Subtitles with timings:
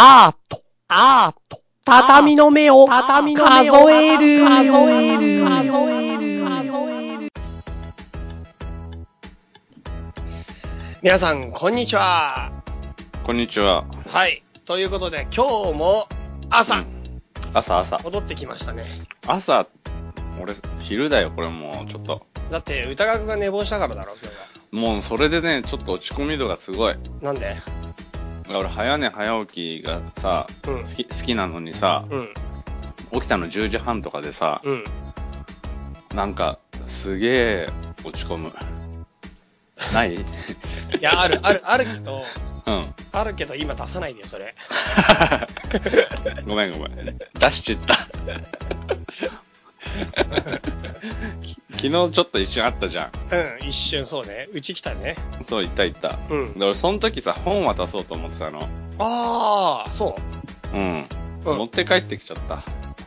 [0.00, 7.28] アート、アート、畳の目を、畳の目を数える、数える、数える、数える。
[11.02, 12.52] 皆さん、こんにちは。
[13.24, 13.86] こんにちは。
[14.06, 14.44] はい。
[14.66, 16.06] ということで、今日も
[16.48, 16.84] 朝、
[17.52, 17.98] 朝朝。
[18.04, 18.84] 戻ってきましたね。
[19.26, 19.66] 朝、
[20.40, 22.24] 俺、昼だよ、これもう、ちょっと。
[22.52, 26.92] だって、歌川くんが寝坊したからだろ、今日もう、それでね、ちょっと落ち込み度がすごい。
[26.92, 26.98] は。
[27.20, 27.56] なんで？
[28.50, 32.34] 俺、早寝早起きがさ、うん好き、好きなのにさ、うん、
[33.12, 34.84] 起きたの10時半とかでさ、うん。
[36.14, 37.68] なんか、すげえ、
[38.04, 38.52] 落ち込む。
[39.92, 40.14] ない？
[40.14, 40.18] い
[41.00, 42.24] や、ある、ある、あるけど、
[42.66, 42.94] うん。
[43.12, 44.54] あるけど今出さないでよ、それ。
[46.46, 47.18] ごめんごめん。
[47.38, 47.94] 出しちゃった。
[51.42, 53.10] き昨日ちょっと一瞬あったじゃん。
[53.60, 54.48] うん、一瞬そうね。
[54.52, 55.16] うち来たね。
[55.42, 56.18] そう、言った言った。
[56.28, 56.58] うん。
[56.58, 58.68] で俺、その時さ、本渡そうと思ってたの。
[58.98, 60.16] ああ、そ
[60.72, 60.76] う。
[60.76, 61.08] うん。
[61.44, 62.62] うん持って帰ってきちゃった。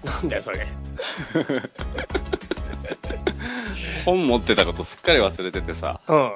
[0.10, 0.66] なんだよ、それ。
[4.06, 6.34] 本持ってたことすっかり忘れててさ、うん。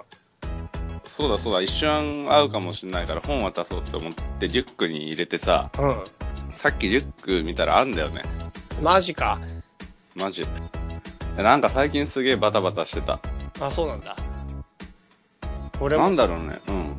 [1.06, 8.22] そうだそうだ、一瞬会うかもしんないから本渡そうって思ってリュックに入れてさ、うさっきリュック見たらあんだよね。
[8.81, 8.84] ん。
[8.84, 9.40] マジか。
[10.16, 10.46] マジ。
[11.38, 13.20] なんか最近すげえバタバタしてた。
[13.60, 14.16] あ、そうなんだ。
[15.82, 16.60] 俺もなんだろうね。
[16.68, 16.96] うん。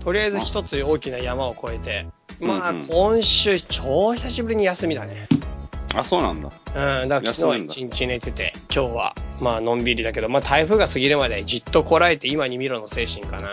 [0.00, 2.06] とりあえず一つ大きな山を越えて、
[2.40, 5.28] まあ、うんうん今週、超久しぶりに休みだね。
[5.94, 6.50] あ、そうなんだ。
[7.02, 13.48] うん、だから昨日は一日寝てて、今日は、まあ、のんびりだけど、まあ、台風が過ぎるまでじっとこらえて今に見ろの精神かな。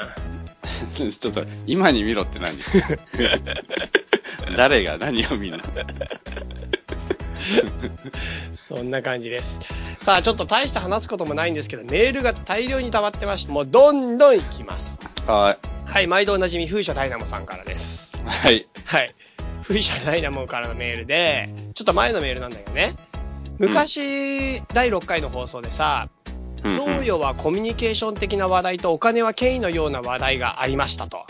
[0.96, 2.56] ちょっと、今に見ろって何？
[4.58, 5.60] 誰が何を見んの？
[8.52, 9.60] そんな感じです。
[10.00, 15.00] さあ、ちょっと大して話すこともないんですけど、メールが大量に溜まってまして、もうどんどん行きます。
[15.28, 18.18] ははい、毎度おなじみ、風車ダイナモさんからです。
[18.26, 18.30] い。
[18.30, 18.68] はい。
[18.86, 19.16] はい。
[19.64, 22.96] 風車ダイナモからのメールで、ちょっと前のメールなんだけどね。
[23.58, 31.26] 昔、第6回の放送でさ、うんうん贈与はコミュニケーション的な話題とお金は権威のような話題がありましたと。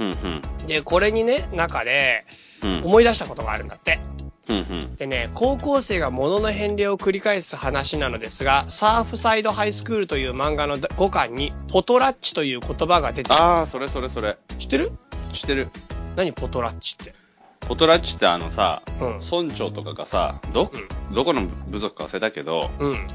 [0.00, 2.24] うんで、これにね、中で
[2.62, 2.78] うん。
[2.78, 2.84] うん。
[2.86, 4.00] 思い出したことがあるんだって。
[4.16, 4.96] うんうん。
[4.96, 14.36] でね、高校生が物の変量を繰り返す話なのですが、サーフサイドハイスクールという漫画の5巻に、ポトラッチという言葉が出てきあー、それそれそれ。
[14.58, 14.92] 知ってる？
[15.32, 15.68] 知ってる。
[16.16, 17.14] 何ポトラッチって？
[17.60, 19.20] ポトラッチってあのさ、うん。
[19.20, 20.70] 村長とかがさ、ど、
[21.14, 23.06] どこの部族か忘れたけど、うん。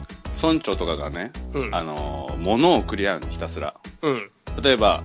[0.42, 1.76] 村長とかがね、うん。
[1.76, 3.74] あのー、物を送り合うのひたすら。
[4.02, 4.32] うん。
[4.64, 5.04] 例えば、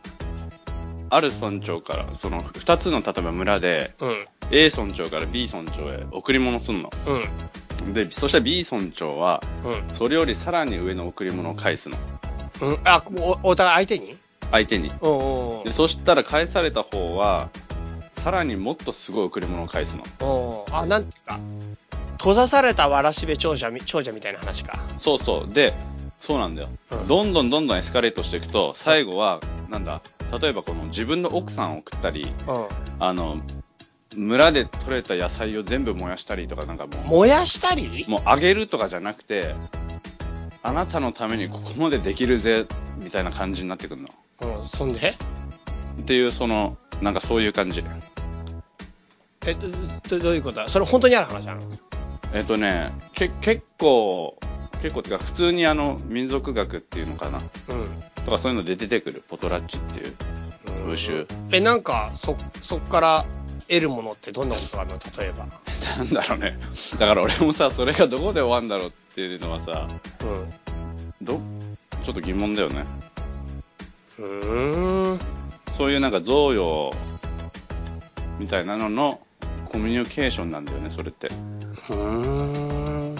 [1.15, 4.27] ある村長から、その、二つの例えば村で、うん。
[4.51, 6.91] A 村長から B 村長へ贈り物すんの。
[7.85, 7.93] うん。
[7.93, 9.95] で、そしたら B 村長は、うん。
[9.95, 11.97] それよりさらに上の贈り物を返すの。
[12.63, 12.79] うん。
[12.85, 13.03] あ、
[13.43, 14.17] お、お互い相手に？
[14.51, 14.91] 相手に。
[15.01, 17.51] うんうんうんで、そしたら返された方は、
[18.11, 20.67] さらにもっとすごい贈り物を返すの。
[20.67, 20.75] うん。
[20.75, 21.39] あ、なんていうか。
[22.19, 24.79] 閉ざされたわらしべ長者み、長者みたいな話か。
[24.99, 25.53] そうそう。
[25.53, 25.75] で、
[26.21, 26.69] そうなんだよ。
[26.93, 30.03] うんどんどんどんどんエスカレートしていくと、最後は、なんだ、
[30.41, 32.67] 例えばこの自分の奥さんを送ったり、うん。
[32.99, 33.41] あの、
[34.15, 38.05] 村で採れた野菜を全部燃やしたりとかなんかも燃やしたり？
[38.07, 39.55] う、もうあげるとかじゃなくて、
[40.63, 42.67] あなたのためにここまでできるぜ、
[42.99, 44.61] みたいな感じになってくるの。
[44.61, 44.67] うん。
[44.67, 45.15] そんで？
[46.01, 47.85] っていう、その、なんかそういう感じ。
[49.47, 49.69] え、ど、
[50.09, 50.57] どどういうこと？
[50.57, 51.61] だそれ本当にある話なの？
[52.33, 54.39] えっとね、け、結構、
[54.83, 57.39] 結構ってか普通にあの、民族学っていうのかな。
[57.39, 57.45] うん。
[58.25, 60.15] とかそういうので出てくる、ポトラッチっていう
[60.85, 61.29] 風習。
[61.53, 63.25] え、なんか、そ、そっから
[63.69, 64.99] 得るものってどんなことがあるの？
[65.17, 65.47] 例えば。
[65.97, 66.59] なんだろうね。
[66.99, 69.89] だから俺もさ、それがどこで終わんだろうっていうのはさ、
[70.21, 71.25] うん。
[71.25, 71.41] ど、
[72.03, 72.85] ちょっと疑問だよね。
[74.19, 75.21] うーん。
[75.79, 76.93] そういうなんか贈与
[78.39, 79.21] みたいなのの
[79.67, 81.29] コミュニケーションなんだよね、それって。
[81.29, 83.17] うーん。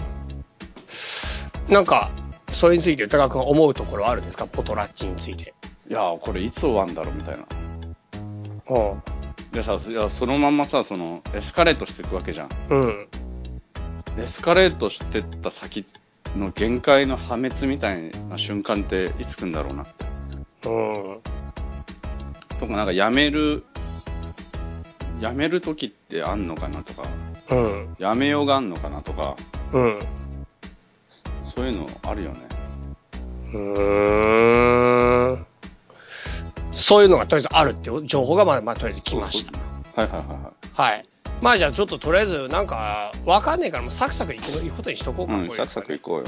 [1.73, 2.11] なんか、
[2.51, 4.45] それについて歌川君は思うところはあるんですか？
[4.45, 5.55] ポトラッチについて。
[5.89, 7.45] いやー、これいつ終わんだろうみたいな。
[8.69, 9.01] うん。
[9.51, 12.49] でさ、いや、そのまんまさ、その、エスカレートしていくわけじゃん。
[12.69, 13.07] うん。
[14.19, 15.83] エスカレートしてった先
[16.37, 20.05] の限界の破滅みたいな瞬間っていつ来んだろうなって。
[20.69, 21.21] うん。
[22.59, 23.65] とかなんかやめる、
[25.19, 27.07] やめる時ってあんのかなとか、
[27.49, 27.95] うん。
[27.97, 29.35] やめようがあんのかなとか、
[29.71, 29.99] うん。
[31.55, 32.39] そういうのあるよね。
[33.53, 35.45] うーん。
[36.71, 39.57] そういうのがとりあえずあるっていう情報がまあ、まあ、とりあえず来ました。
[40.01, 40.91] はいはいはいはい。
[40.91, 41.05] はい。
[41.41, 45.35] まあじゃあちょっととりあえずなんか、わかんねえからもうサクサクいくくことにしとこうか。
[45.35, 46.25] うん、こうサクサクいこうよ。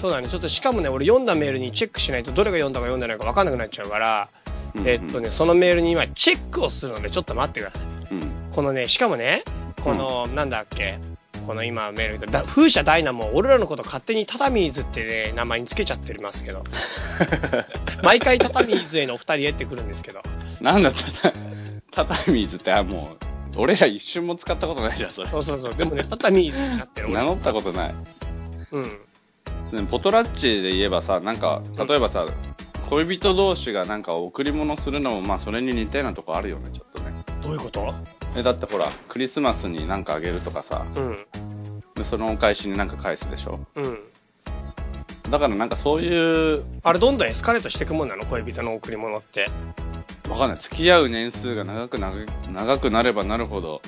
[0.00, 0.28] そうだね。
[0.28, 4.28] ちょっとしかもね、俺読んだメールにチェックしないとどれが読んだか読んでないかわかんなくなっちゃうから、
[4.74, 7.86] うんえっとね、そのメールに今チェックをするのでちょっと待ってください。
[8.10, 8.52] うん。
[8.52, 9.44] このね、しかもね、
[9.82, 10.98] この、なんだっけ、
[11.46, 16.64] この今メールで、だ風車ダイナモ、俺らのこと勝手にタタミーズってね、名前につけちゃってますけど。
[18.02, 20.22] 毎回タタミーズへのお二人へってくるんですけど。
[20.60, 21.34] なんだったら、
[21.90, 23.16] タタミーズって、あ、も
[23.54, 25.28] う、俺ら一瞬も使ったことないじゃん、それ。
[25.28, 25.74] そうそうそう。
[25.74, 27.08] でもね、タタミーズになってる。
[27.08, 27.94] 俺名乗ったことない。
[28.72, 28.98] うん。
[29.70, 32.26] そのポトラッチで言えばさ、なんか、例えばさ、
[32.90, 37.12] 恋人同士がなんか贈り物するのも、まあそれに似たようなとこあるよね、ちょっとね。
[37.42, 37.94] どういうこと？
[38.36, 41.26] え、だってほら、クリスマスになんかあげるとかさ、うん。
[41.94, 43.60] でそのお返しになんか返すでしょ？
[43.76, 43.98] うん。
[45.30, 48.24] だからなんかそういう、あれどんどんエスカレートしていくもんなの？
[48.26, 49.48] 恋人の贈り物って。
[50.28, 50.58] わかんない。
[50.58, 53.80] 付き合う年数が長く長くなればなるほど、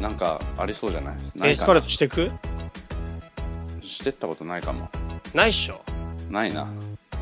[0.00, 1.14] なんかありそうじゃない？
[1.16, 2.30] ないかなエスカレートしていく？
[3.82, 4.88] してったことないかも。
[5.34, 5.80] ないっしょ。
[6.30, 6.68] ないな。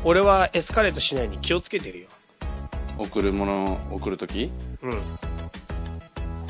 [0.03, 2.07] 俺はエスカレートしないに気をつけてるよ。
[2.97, 4.51] 送るものを送るとき
[4.83, 5.01] うん。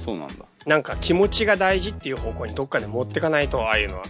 [0.09, 0.33] そうなんだ。
[0.65, 4.05] なんか気持ちが大事っていう方向にどっかで持ってかないと、ああいうのは。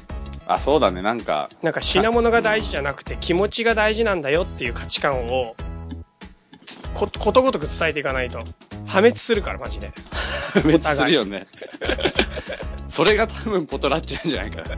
[0.47, 1.01] あ、そうだね。
[1.01, 5.55] なんか、なんか品物が大事じゃなくて気持ちが大事なんだよっていう価値観を、
[6.65, 8.45] つこ、ことごとく伝えていかないと。
[8.87, 9.91] 破滅するから、マジで。
[10.53, 11.45] 破滅するよね。
[12.87, 14.77] それが多分ポトラッチなんじゃないかな。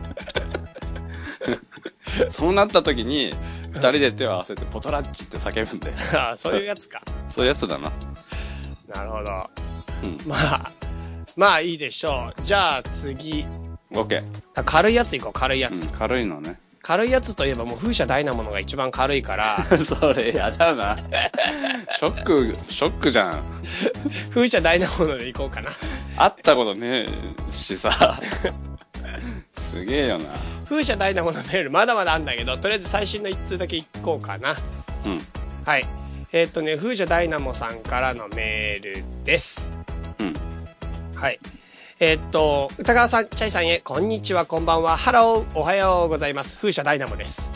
[2.30, 3.34] そうなった時に、
[3.72, 5.94] 二人で手を合わせてポトラッチって叫ぶんで。
[6.14, 7.02] ああ、そういうやつか。
[7.28, 7.92] そういうやつだな。
[8.88, 9.50] なるほど。
[10.02, 10.20] うん。
[10.26, 10.72] まあ、
[11.36, 12.42] まあいいでしょう。
[12.42, 13.46] じゃあ次。
[13.92, 14.24] オッケー。
[14.54, 15.82] あ軽いやついこう、軽いやつ。
[15.82, 16.58] うん、軽いのね。
[16.82, 20.98] 軽いやつといえばもう風車ダイナモのが一番軽いから、 それやだな。
[21.96, 23.42] ショック、ショックじゃん。
[24.30, 25.70] 風車ダイナモのでいこうかな。
[26.16, 28.20] 会ったことねえしさ。
[29.56, 30.24] すげえよな。
[30.68, 34.56] 風車ダイナモのメールまだまだあんだけど、とりあえず最新の一通だけいこうかな。
[35.06, 35.24] うん。
[35.64, 35.86] はい。
[36.32, 39.70] えーっ、とね、風車ダイナモさんからのメールです。
[41.22, 41.26] うん。
[41.26, 41.38] はい。
[42.00, 46.56] えーっ、と、歌川さん、チャイさんへ、こんにちは、こんばんは、ハロー、おはようございます。
[46.56, 47.54] 風車ダイナモです。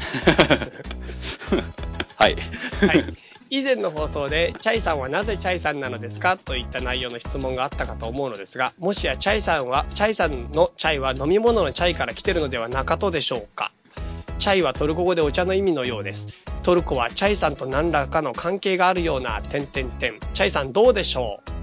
[2.16, 2.36] はい。
[2.86, 3.04] はい。
[3.50, 6.38] 以前の放送で、チャイさんはなぜチャイさんなのですか？
[6.38, 13.72] といった内容の質問があったかと思うのですが、もしやチャイさんは、チャイさんのチャイは飲み物のチャイから来てるのではなかとでしょうか？
[14.38, 16.28] チャイはトルコ語でお茶の意味のようです。
[16.62, 20.18] トルコはチャイさんと何らかの関係があるような、点々点。
[20.32, 21.61] チャイさんどうでしょう？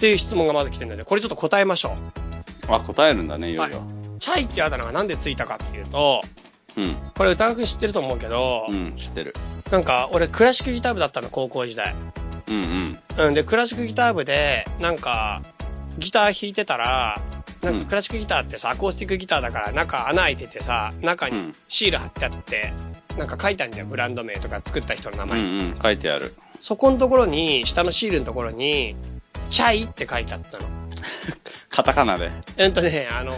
[0.00, 2.72] っていう質問がまず来てるので、これちょっと答えましょう。
[2.72, 3.82] あ、答えるんだね、いよいよ。
[4.18, 6.22] チャイってあだ名がなんでついたかっていうと、
[6.74, 6.96] うん。
[7.14, 9.34] これ歌川くん知ってると思うけど、うん、知ってる。
[9.70, 11.94] なんか俺クラシックギター部だったの、高校時代。
[12.48, 13.26] うんうん。
[13.26, 15.42] うん、で、クラシックギター部で、なんか、
[15.98, 17.20] ギター弾いてたら、
[17.60, 22.72] なんかクラシックギターってさ、アコースティックギターだから中穴開いててさ、中にうんシール貼ってあって、
[23.18, 25.40] なんか書いたんだよ、ブランド名とか作った人の名うん前。
[25.40, 26.34] うん、書いてある。
[26.58, 28.94] そこのところに、下のシールのところに、
[29.50, 30.64] チャイって書いてあったの。
[31.70, 32.30] カタカナで。
[32.58, 33.32] うんとね、あの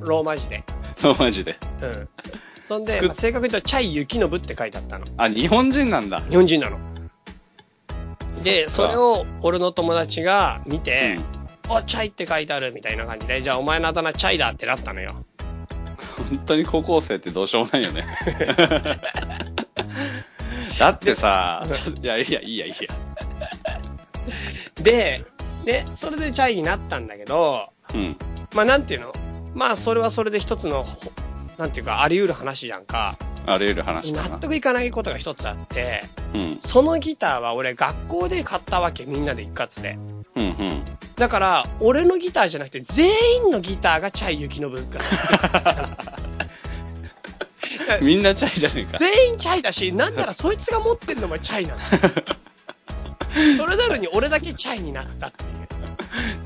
[0.00, 0.64] ーローマ字で。
[0.96, 1.56] そう、マジで。
[1.80, 2.08] うん。
[2.60, 5.06] そんで、まあ正確に言うと、チャイユキノブって書いてあったの。
[5.16, 6.22] あ、日本人なんだ。
[6.28, 6.78] 日本人なの。
[8.42, 11.24] で、それを俺の友達が見うて、ん。
[11.68, 15.24] あ、チャイって書いてあるみたいな感じで、じゃあお前のあだ名チャイだってなったのよ。
[16.28, 18.02] 本当に高校生ってどうしようもないよね。
[20.78, 21.64] だってさ、
[22.02, 22.76] いやいや、いいや、いいや。
[24.82, 25.24] で、
[25.64, 28.16] ね、それでチャイになったんだけど、うん。
[28.54, 29.12] まあなんていうの？
[29.54, 31.12] まあそれはそれで一つの、ほ
[31.58, 33.18] なんていうかあり得る話じゃんか。
[33.46, 34.38] あり得る話だ納な。
[34.38, 36.04] 得いかないことが一つあって、
[36.34, 36.56] うん。
[36.60, 39.98] そのギターは俺学校で買ったわけ、みんなで一括で。
[40.34, 40.84] うんうん。
[41.16, 43.10] だから、俺のギターじゃなくて全
[43.44, 45.00] 員のギターがチャイユキノブが。
[48.00, 48.98] みんなチャイじゃねえか。
[48.98, 51.80] 全員チャイだし、なんならそいつが持ってんのもチャイなの。
[53.56, 55.50] それなのに俺だけチャイになったっていう。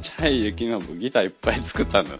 [0.02, 2.12] チャイユキノブギターいっぱい作ったんだ。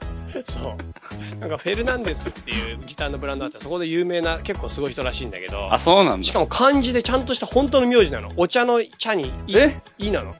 [0.44, 1.40] そう。
[1.40, 6.24] なんかフェルナンデスっていうギターのブランドあって、そこで有名な結構すごい人らしいんだけどあ、、そうなんだ。
[6.24, 8.32] しかも漢字でちゃんとした本当の名字なの。
[8.36, 9.80] お茶の茶にい、え？
[9.98, 10.34] いなの。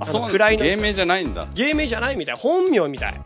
[0.00, 0.56] あ、そうなんだ。
[0.56, 1.46] 芸名じゃないんだ。
[1.54, 2.36] 芸名じゃないみたい。
[2.36, 3.20] 本名みたい。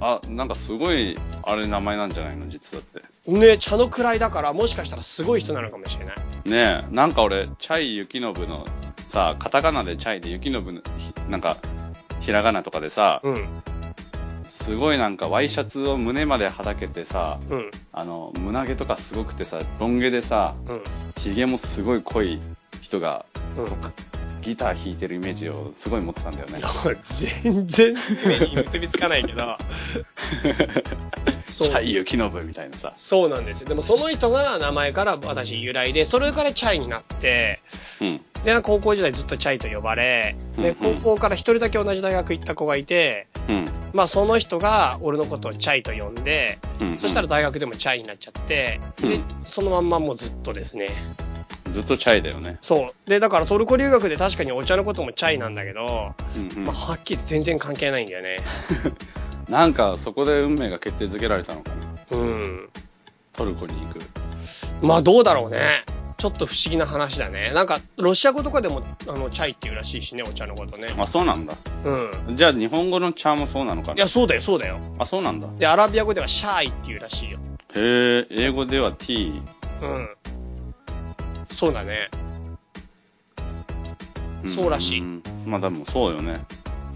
[0.00, 2.48] あ、なんかすごい、あれ名前なんじゃないの？
[2.48, 3.30] 実だって。
[3.30, 6.14] ね茶の位だから、もしかしたらすごい人なのかもしれない。
[6.48, 8.66] ねえ、なんか俺、チャイユキノブの
[9.08, 11.58] さ、カタカナでチャイでユキノブの、ひなんか、
[12.20, 13.46] ひらがなとかでさ、うん。
[14.46, 17.70] すごいなんかワイシャツを胸まではだけてさ、うん。
[17.92, 20.82] あの、胸毛とかすごくてさ、ロン毛でさ、うん。
[21.16, 22.40] 髭もすごい濃い
[22.80, 23.24] 人が、
[23.56, 24.17] うん。
[24.40, 26.60] ギター弾いてるイメージをすごい持ってたんだよね
[27.42, 27.94] 全然
[28.26, 29.58] 目に結びつかないけど。
[31.48, 32.92] チャイノブみたいなさ。
[32.96, 33.68] そうなんですよ。
[33.68, 37.60] でもその人が名前から私由来で、それからチャイになって、
[38.00, 38.20] うん。
[38.44, 43.68] で、高校時代ずっとチャイと呼ばれ、で、うんうん高校から一人だけ同じ大学行った子がいて、うん。
[43.92, 46.98] まあその人が俺のことをチャイと呼んで、うん。
[46.98, 50.90] そしたら大学でもチャイになっちゃって、でうん、そのまんまもうずっとですね。
[51.72, 52.58] ずっとチャイだよね。
[52.60, 53.10] そう。
[53.10, 58.40] で、だからトルコ留学で確かにお茶のこともチャイなんだけど、うんうんまあはっきり全然関係ないんだよね。
[59.48, 61.70] なんか、そこで運命が決定づけられたのか
[62.10, 62.18] な。
[62.18, 62.68] うん。
[63.32, 64.00] トルコに行く。
[64.82, 65.58] まあどうだろうね。
[66.18, 67.52] ちょっと不思議な話だね。
[67.54, 70.92] なんか、ロシア語とかでも、あの、チャイっていうらしいしね、お茶のことね。
[70.98, 71.56] あ、そうなんだ。
[71.84, 72.36] うん。
[72.36, 74.80] じゃあ、日本語の茶もそうなのかないや、そうだよ、そうだよ。
[74.98, 75.46] あ、そうなんだ。
[75.58, 77.38] で、アラビア語ではシャイっていうらしいよ。
[77.76, 79.40] へえ、英語では t。
[79.80, 80.08] うん。
[81.50, 82.10] そうだね。
[84.44, 86.44] んそうらしいんまあでもそうよね。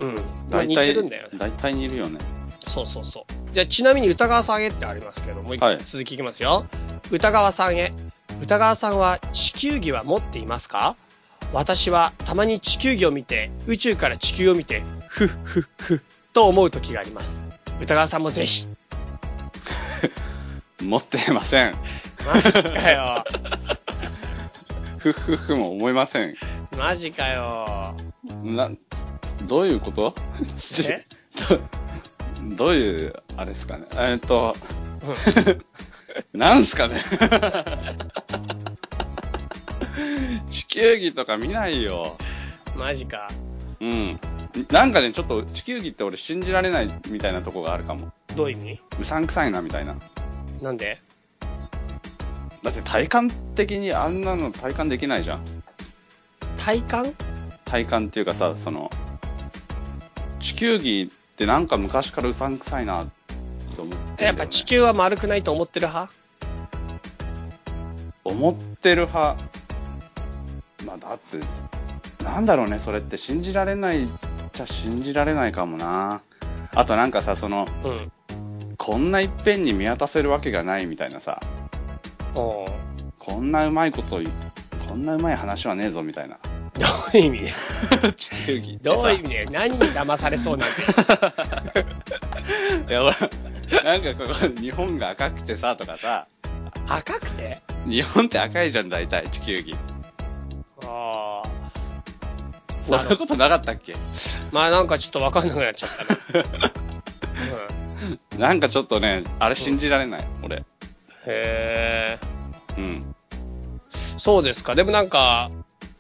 [0.01, 0.15] うん。
[0.51, 1.39] まあ似てるんだよね。
[1.39, 2.19] 大体似るよね。
[2.65, 3.55] そうそうそう。
[3.55, 6.67] じゃあ、ちなみに歌川さんへってありますけど、もう一はい回続きいきますよ。
[7.11, 7.93] 歌川さんへ。
[8.41, 10.97] 歌川さんは地球儀は持っていますか？
[11.53, 16.01] 私はたまに地球儀を見て、宇宙から地球を見て、ふっふっふっ
[16.33, 17.43] と思う時があります。
[17.81, 18.67] 歌川さんもぜひ。
[20.81, 21.75] 持ってません。
[22.25, 23.25] マジかよ。
[25.03, 26.35] ふっふっふも思いません。
[26.79, 27.97] マジかよ。
[28.45, 28.71] な、
[29.49, 30.15] どういうこと？
[30.89, 31.05] え？
[32.49, 33.87] どどういう、あれですかね？
[33.93, 34.55] えーっと、
[36.33, 37.01] うんなんすかね？
[40.51, 42.17] 地球儀とか見ないよ。
[42.77, 43.29] マジか。
[43.81, 44.21] うん。
[44.71, 48.13] なんかね、ちょっと地球儀って俺信じられないみたいなとこがあるかも。
[48.37, 48.81] どういう意味？
[49.01, 49.97] うさんくさいなみたいな。
[50.61, 51.01] なんで？
[52.63, 55.45] だって体感的にあんなの体感できないじゃん。
[56.57, 57.15] 体感？
[57.65, 58.91] 体感っていうかさ、その、
[60.41, 63.05] 地球儀ってなんか昔からうさんくさいな
[63.77, 66.13] と思ってね、やっぱ地球は丸くないと思ってる派？
[68.25, 69.43] 思ってる派。
[70.87, 71.41] まあだって、
[72.23, 74.07] なんだろうね、それって信じられないっ
[74.53, 76.21] ちゃ信じられないかもな。
[76.75, 78.13] あとなんかさ、その、うん。
[78.79, 81.41] こんないっぺんに見渡せるわけがないみたいなさ、
[82.35, 82.69] おう
[83.19, 84.31] こんなうまいこと言う、
[84.89, 86.39] こんなうまい話はねえぞみたいな。
[86.79, 87.53] どういう意味？
[88.17, 90.75] 地球儀どうさいう意味で何に騙されそうなんて。
[92.91, 93.15] いや、俺
[93.85, 96.27] なんかここ、日本が赤くてさ、とかさ、
[96.89, 97.61] 赤くて？
[97.87, 99.77] 日本って赤いじゃん、大体、地球儀。
[100.85, 101.49] ああ。
[102.83, 103.95] そんなことなかったっけ？
[104.51, 105.91] まあなんかちょっとわかんなくなっちゃっ
[106.33, 106.73] たな。
[108.35, 110.65] うん、なんかちょっとね、あれ信じられない、俺。
[111.27, 112.19] へえ。
[112.79, 113.15] うん。
[113.91, 114.75] そうですか。
[114.75, 115.51] でもなんか、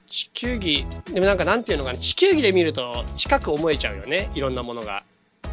[0.07, 4.31] 地球儀、でもなんかなんていうのかな、地球儀で見ると近く思えちゃうよね。
[4.35, 5.05] いろんなものが。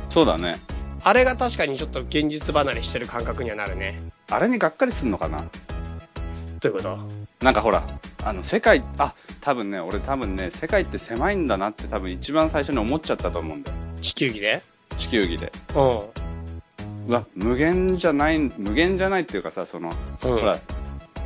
[0.09, 0.59] そうだね。
[1.01, 3.97] あれが確かにちょっと現実離れしてる感覚にはなるね。
[4.29, 5.45] あれにがっかりすんのかな？
[6.59, 6.97] どういうこと？
[7.41, 7.83] なんかほら、
[8.21, 13.77] あの、世界、あ、多分ね、俺多分ね、世界って狭いんだなって多分一番最初に思っちゃったと思うんだよ。
[14.01, 14.61] 地球儀で？
[14.97, 15.53] 地球儀で。
[15.73, 16.28] うん。
[17.09, 19.91] うわ、無限じゃない、無限じゃないっていうかさ、その、
[20.23, 20.39] うん。
[20.39, 20.59] ほら、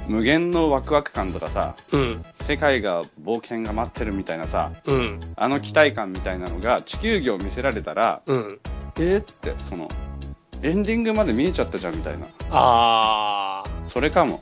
[0.08, 2.24] 無限のワクワク感とかさ、うん。
[2.34, 5.20] 世界が冒険が待ってるみたいなさ、うん。
[5.36, 8.60] あの期待感みたいなのが地球儀を見せられたら、うん。
[8.96, 9.90] えー、って、その、
[10.62, 12.28] エンディングまで見えちゃったじゃんみたいな。
[12.52, 14.40] あそれかも。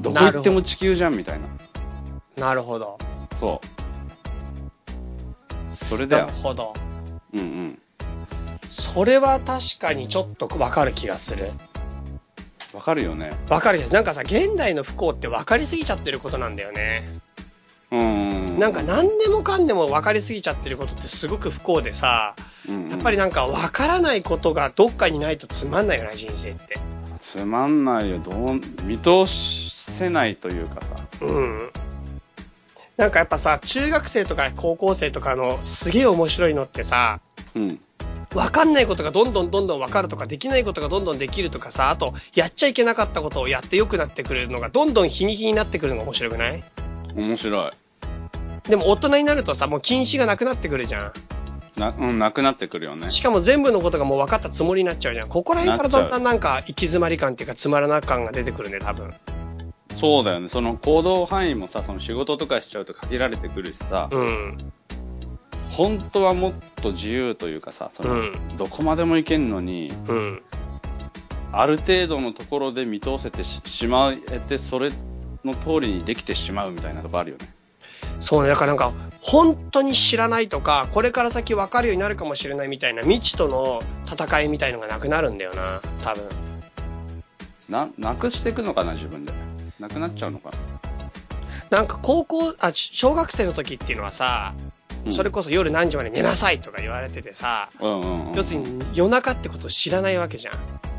[0.00, 1.46] どこ行っても地球じゃんみたいな。
[2.36, 2.40] ー。
[2.40, 2.98] なるほど。
[3.38, 3.66] そう。
[5.76, 6.38] それだよなる。
[6.38, 6.74] ほど。
[7.34, 7.78] うんうん。
[8.70, 11.50] それは確かにちょっとわかる気がする。
[12.74, 13.32] わかるよね。
[13.48, 13.92] わかるです。
[13.92, 17.08] なんかさ、現代の不幸って分かりすぎちゃってることなんだよね。
[17.90, 18.58] うんうん。
[18.58, 22.34] なんか何でもかんでも分かりすぎちゃってることってすごく不幸でさ、
[22.68, 26.78] うんうん、やっぱりなんか分からないことがどっかにないとつまんないよな、人生って。
[27.20, 28.18] つまんないよ。
[28.18, 30.96] どう、見通せないというかさ。
[31.22, 31.70] うん。
[32.98, 37.20] なんかやっぱさ、中学生とか高校生とかのすげえ面白いのってさ、
[37.54, 37.80] うん。
[38.30, 46.64] 分かんないことがどんどんどんどん分かるとか、できないことがどんどんできるとかさ、あと、やっちゃいけなかったことをやって良くなってくれるのが、どんどん日に日になってくるのが面白くない？
[47.14, 47.72] 面白い。
[48.68, 51.12] でも大人になるとさ、もう禁止がなくなってくるじゃん。
[51.80, 53.08] な、うん、なくなってくるよね。
[53.08, 55.28] しかも全部のことがもう分かったつもりになっちゃうじゃん。
[55.28, 59.14] ここら辺からだんだんなんか行き詰まり感っていうかつまらな感が出てくるね、多分。
[59.96, 60.48] そうだよね。
[60.48, 64.72] その行動範囲もさ、その仕事とかしちゃうと限られてくるしさ、うん。
[65.78, 70.42] 本当はもっと自由というかさ、その、うんどこまでも行けんのに、うん。
[71.52, 74.90] ある程度のところで見通せてししまえて、それ
[75.44, 77.54] の通りにできてしまうみたいなとこあるよね。
[78.18, 86.24] そうね、だからなんか、本当に知らないとか、これから先分かるようになるかもしれないみたいな未知との戦いみたいのがなくなるんだよな、多分。
[87.68, 89.32] な、なくしていくのかな、自分で。
[89.78, 90.50] なくなっちゃうのか
[91.70, 91.78] な。
[91.78, 94.77] なんか高校、あ、ち小学生の時っていうのはさ、うん
[95.08, 98.34] それこそ夜何時まで寝なさいとか言われててさ、うんうん、うん。
[98.34, 100.54] 要するに夜中ってことを知らないわけじゃん。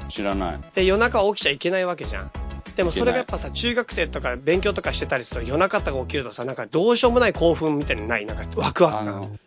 [0.10, 0.60] 知らない。
[0.74, 2.32] で、夜中は起きちゃいけないわけじゃん。
[2.76, 8.26] でもそれがやっぱさ、中学生とか勉強とかしてたりすると夜中とか起きるとさ、なんかどうしようもない興奮みたいなのない？
[8.26, 9.40] なんかワクワク感。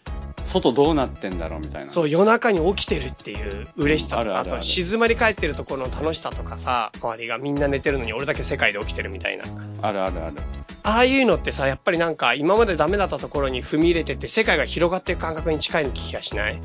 [0.44, 1.88] 外どうなってんだろうみたいな。
[1.88, 9.44] そう、夜中に起きてるっていう嬉しさとか、あうんあるあるあると静まり返ってるところの楽しさとかさ、周りがみんな寝てるのに俺だけ世界で起きてるみたいな。
[9.82, 10.36] あるあるある。
[10.84, 16.60] ああいうのってさ、やっぱりなんか今までダメだったところに踏み入れてって世界が広がっていく感覚に近いの気がしない？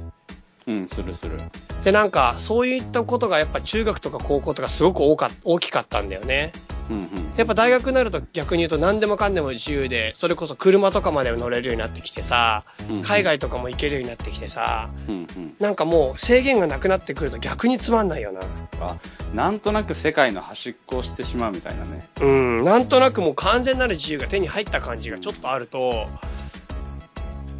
[0.66, 1.40] うん、するする。
[1.84, 6.52] で、なんかそういったことがやっぱ中学とか高校とかすごく多か大きかったんだよね。
[6.89, 7.34] うんうん。
[7.38, 15.56] やっぱ大学になると逆に言うと何でもかんでも自由で、それこそ車とかまで乗れるようになってきてさ、うん海外とかも行けるようになってきてさ、うんうん。
[15.60, 18.41] なんかもう制限がなくなってくると逆につまんないよな。
[18.79, 18.98] あ、
[19.34, 22.08] なんとなく世界の端っこをしてしまうみたいなね。
[22.22, 26.08] うん、なんとなくもう完全なる自由が手に入った感じがちょっとあると、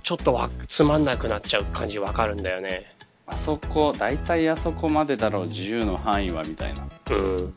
[0.03, 2.86] ちょっとわ、つまんなくなっちゃう感じわかるんだよね。
[3.25, 6.88] あそこ、大体あそこまでだろう、自由の範囲はみたいな。
[7.12, 7.53] うん。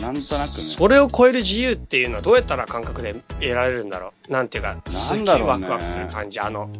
[0.00, 0.48] なんとなくね。
[0.48, 4.32] それを超える自由っていうのはどうやったら感覚で得られるんだろう？
[4.32, 6.70] なんていうか、すっげえワクワクする感じ、あの、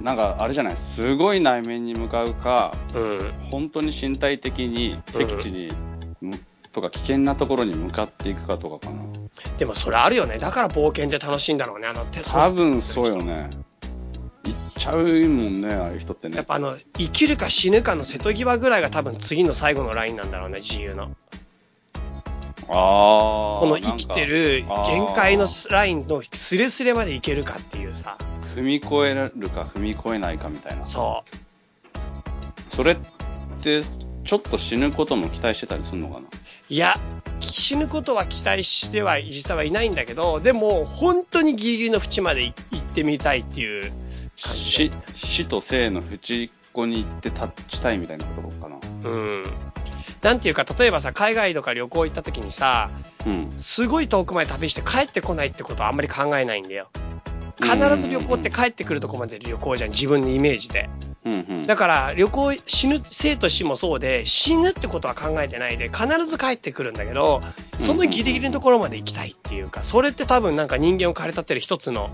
[0.00, 3.32] なんか、あれじゃない、すごい内面に向かうか、うん。
[3.50, 5.72] 本当に身体的に敵地に、
[6.20, 6.38] む
[6.72, 9.02] とか危険なところに向かっていくかとかかな。
[9.58, 10.38] でもそれあるよね。
[10.38, 13.22] だから冒険って楽しいんだろうね、あの、手多分そうよ。
[13.22, 13.50] ね。
[14.44, 16.36] 行っちゃうもんね、ああいう人ってね。
[16.36, 21.10] やっぱあの、生きるか死ぬかの瀬戸際ぐらいが多分次の最後のラインなんだろうね、自由の。
[22.68, 23.58] ああ。
[23.58, 28.18] この生きてる限界のラインのスレスレまでいけるかっていうさ。
[28.54, 30.82] 踏み越えるか踏み越えないかみたいな。
[30.82, 31.24] そ
[32.72, 32.74] う。
[32.74, 32.96] それっ
[33.62, 36.26] て、ちょっと死ぬことも期待してたりするのかな？
[36.68, 36.94] いや、
[37.40, 43.90] 死ぬことは期待しては実際はいないんだけど、でも本当にギリギリの縁まで行ってみたいっていう
[44.42, 49.10] 感じ死で。、死と生の淵っこに行って立ちたいみたいなところかな。
[49.10, 49.44] うん。
[50.22, 52.90] なんていうか、例えばさ、海外とか旅行行った時にさ、
[53.26, 53.52] うん。
[53.56, 56.88] すごい遠くまで旅して帰ってこないってことはあんまり考えないんだよ。
[57.60, 60.88] 必ず旅行って帰ってくるとこまで旅行じゃん、自分のイメージで。
[61.24, 61.66] うんうん。
[61.66, 67.42] だから、旅行、死ぬ、生と死もそうで、死ぬってことは考えてないで、必ず帰ってくるんだけど、
[67.78, 72.10] そのギリギリのところまで行きたいっていうか、それって多分なんか人間を駆り立てる一つの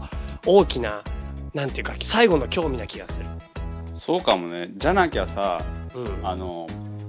[0.47, 1.03] 大きな、
[1.53, 3.27] なんていうか、最後の興味な気がする。
[3.97, 4.71] そうかもね。
[4.77, 6.27] じゃなきゃさ、うん。
[6.27, 6.67] あの、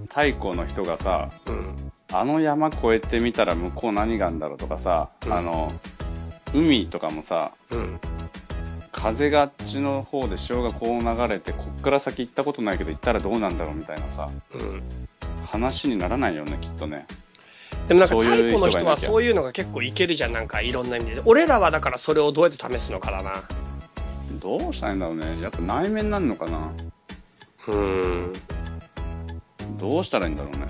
[0.10, 1.92] 太古の人がさ、うん。
[2.12, 5.74] あの山越えてみたら向こう何があるんだろうとかさ、うんあの、
[6.54, 8.00] 海とかもさ、うん。
[8.92, 14.84] 風があっちの方で潮がこう流れて、こっから先行ったことないけど行ったらどうなんだろうみたいなさ、うん。
[15.46, 17.06] 話にならないよね、きっとね。
[17.88, 21.22] でもなんかそういう太古の人は人がいなきゃそういうのが結構いけるじゃん、なんかいろんな意味で。
[21.26, 23.44] 俺らはだからそれをどうやって試すのかだな。
[24.40, 25.42] どうしたらいいんだろうね。
[25.42, 26.72] やっぱ内面になるのかな。
[27.68, 28.34] うん。
[29.78, 30.68] どうしたらいいんだろうね。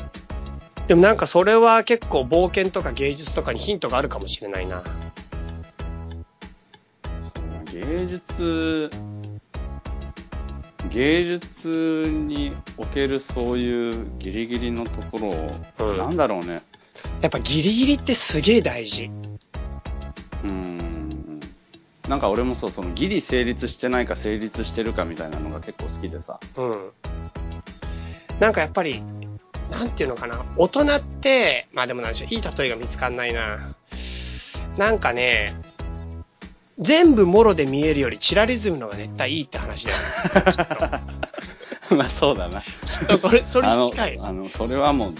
[0.87, 4.83] でもなんかそれは結構冒険とか芸術とかにヒントがあるかもしれないな。
[7.71, 8.89] 芸術、
[10.89, 16.61] 芸術におけるそういうギリギリのところを、うんなんだろうね。
[17.21, 19.09] やっぱギリギリってすげえ大事。
[22.07, 26.39] なんか俺もそう、そのギリ成立してないか成立してるかみたいなのが結構好きでさ。
[26.55, 26.91] うん。
[28.39, 29.01] なんかやっぱり、
[29.71, 30.45] なんていうのかな。
[30.57, 33.57] 大人って、まあでもなんでしょう、いい例えが見つかんないな。
[34.77, 35.55] なんかね、
[36.77, 39.97] 全部もろで見えるよりチラリズムの方が絶対いいって話だよ。
[40.51, 40.67] きっ
[41.87, 41.95] と。
[41.95, 42.61] まあそうだな。
[42.61, 44.19] きっとそれ、それあのに近い。
[44.21, 45.13] あの、それはもう、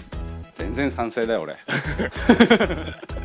[0.53, 1.55] 全然賛成だよ、俺。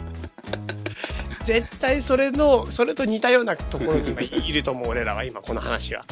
[1.45, 6.05] 絶対それの、それと似たようなところに今いると思う、俺らは今、この話は。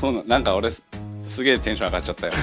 [0.00, 0.82] そうな、なんか俺す、
[1.28, 2.32] すげえテンション上がっちゃったよ。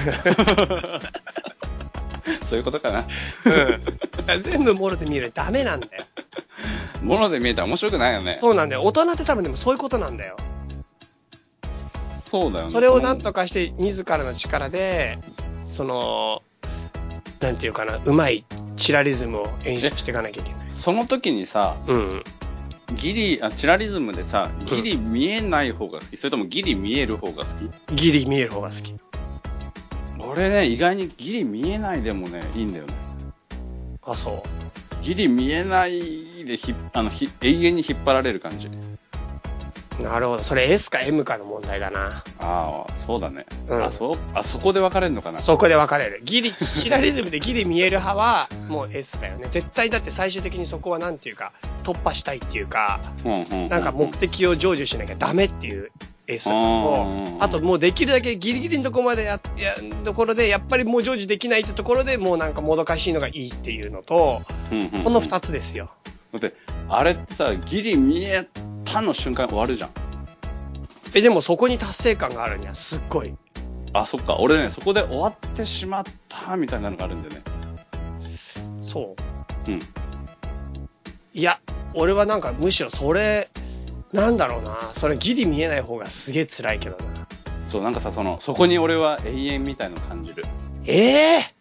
[2.48, 3.00] そういうことかな。
[3.00, 3.04] う
[4.38, 4.42] ん。
[4.42, 6.04] 全部もろで見るとダメなんだよ。
[7.02, 8.34] もので見えたら面白くないよね。
[8.34, 8.82] そうなんだよ。
[8.82, 10.36] 大人って多分でもそういうことなんだよ。
[12.24, 12.70] そうだよね。
[12.70, 15.18] それをなんとかして自らの力で、
[15.62, 16.42] その、
[17.40, 18.44] なんていうかな、うまい
[18.76, 20.70] チラリズムを演出していかなきゃいけない。
[20.70, 22.24] その時にさ、うん。
[22.96, 27.56] ギリ、あ、チラリズムでさ、ギリ見えない方が好き、それともギリ見える方が好
[27.94, 27.94] き？
[27.94, 28.94] ギリ見える方が好き。
[30.18, 32.94] 俺ね、意外にギリ見えないでもね、いいんだよね。
[34.02, 34.42] あ、そ
[35.02, 38.68] ギリ見えないでひ、あの、ひ、永遠に引っ張られる感じ。
[40.00, 40.02] う。
[40.02, 40.42] なるほど。
[40.42, 42.22] それ S か M かの問題だな。
[42.38, 43.46] ああ、そうだね。
[43.68, 45.38] うんあ、そう、あそこで分かれるのかな？
[45.38, 46.20] そこで分かれる。
[46.24, 49.46] ギリ、シラリズムでギリ見える派は、もう S だよね。
[49.50, 51.52] 絶対だって最終的にそこはなんていうか、
[51.82, 53.68] 突破したいっていうか、うんうんうん。
[53.68, 55.90] なんか目的を成就しなきゃダメっていう
[56.26, 59.40] S うんを、あともうできるだけギリギリのとこまでや、や、
[60.04, 65.90] ところで、やっぱりもう成就できないってところでもうなんかもどかしいのがいいっていうのと、うんうんうんこの二つですよ。
[66.32, 66.54] だって、
[66.88, 68.44] あれってさ、ギリ見え
[68.94, 69.90] たの瞬間終わるじゃん。
[71.14, 73.34] え、でもそこに達成感があるにはすっごい。
[73.92, 74.36] あ、そっか。
[74.36, 77.42] 俺ね、そこで終わってしまったみたいなのがあるんだよね。
[78.80, 79.16] そ
[79.66, 79.70] う。
[79.70, 79.82] うん。
[81.32, 81.58] いや、
[81.94, 83.48] 俺はなんかむしろそれ、
[84.12, 84.90] なんだろうな。
[84.92, 87.26] それギリ見えない方がすげえ辛いけどな。
[87.68, 90.44] そう、なんかさ、その、そこに俺は永遠みたいのを感じる。
[90.86, 91.54] ええ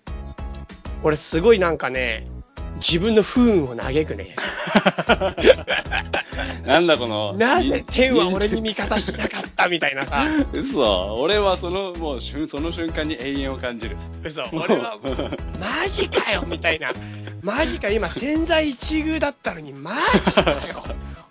[1.02, 2.28] 俺すごいなんかね、
[2.78, 4.36] 自分の不運を嘆くね。
[6.66, 7.34] なんだこの。
[7.34, 10.26] なぜ天は俺に見味方しなかったみたいなさ。
[10.54, 11.20] 嘘。
[11.20, 13.98] 俺はその、もう、瞬その瞬間に永遠を感じる。
[14.24, 14.44] 嘘。
[14.52, 14.98] 俺は、
[15.60, 16.92] マジかよみたいな。
[17.42, 19.92] マジか今潜在一遇だったのにマ
[20.24, 20.58] ジかよ。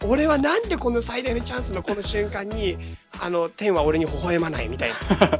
[0.05, 2.76] 俺はなんでこの最大のチャンスのこの瞬間に、
[3.20, 4.96] あの、天は俺に微笑まないみたいな。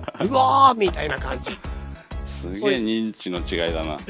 [0.24, 1.58] うわーみたいな感じ。
[2.33, 3.99] すげえ認知の違いだな。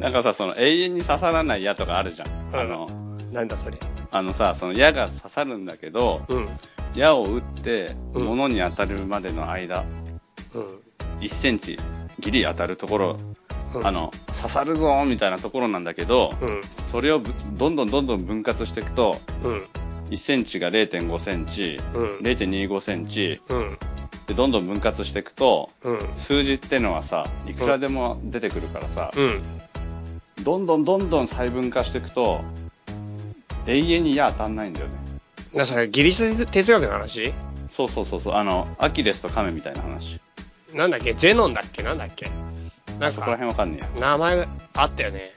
[0.00, 2.28] なんかさ、その永遠に刺さらない矢とかあるじゃん。
[2.28, 2.88] うんあの、
[3.32, 3.78] なんだそれ。
[4.10, 6.48] あのさ、その矢が刺さるんだけど、うん。
[6.94, 9.84] 矢を打って、うん物に当たるまでの間、
[10.54, 10.66] うん。
[11.20, 11.78] 1センチ、
[12.18, 13.16] ギリ当たるところ、
[13.74, 16.62] うんあ、の、刺さるぞーみたいなところなんだけど、うん。
[16.86, 19.66] それをぶどんどんどんどん分割していくと、うん。
[20.10, 22.18] 1センチが0.5センチ、うん。
[22.18, 23.78] 0.25センチ、うん。
[24.26, 25.98] で、どんどん分割していくと、うん。
[26.16, 29.42] 数字ってのはさ、いくらでも出てくるからさ、うん。
[30.42, 32.42] どんどんどんどん細分化していくと、
[33.66, 34.92] 永遠に矢当たんないんだよね。
[35.54, 37.32] な、それ、ギリシャ哲学の話？
[37.70, 40.20] そうそうそうそう、あの、アキレスとカメみたいな話。
[40.74, 41.14] なんだっけ？
[41.14, 41.82] ゼノンだっけ？
[41.82, 42.28] なんだっけ？
[42.98, 44.12] なんそこらか、辺わかんねえや。
[44.12, 45.30] 名前があったよね。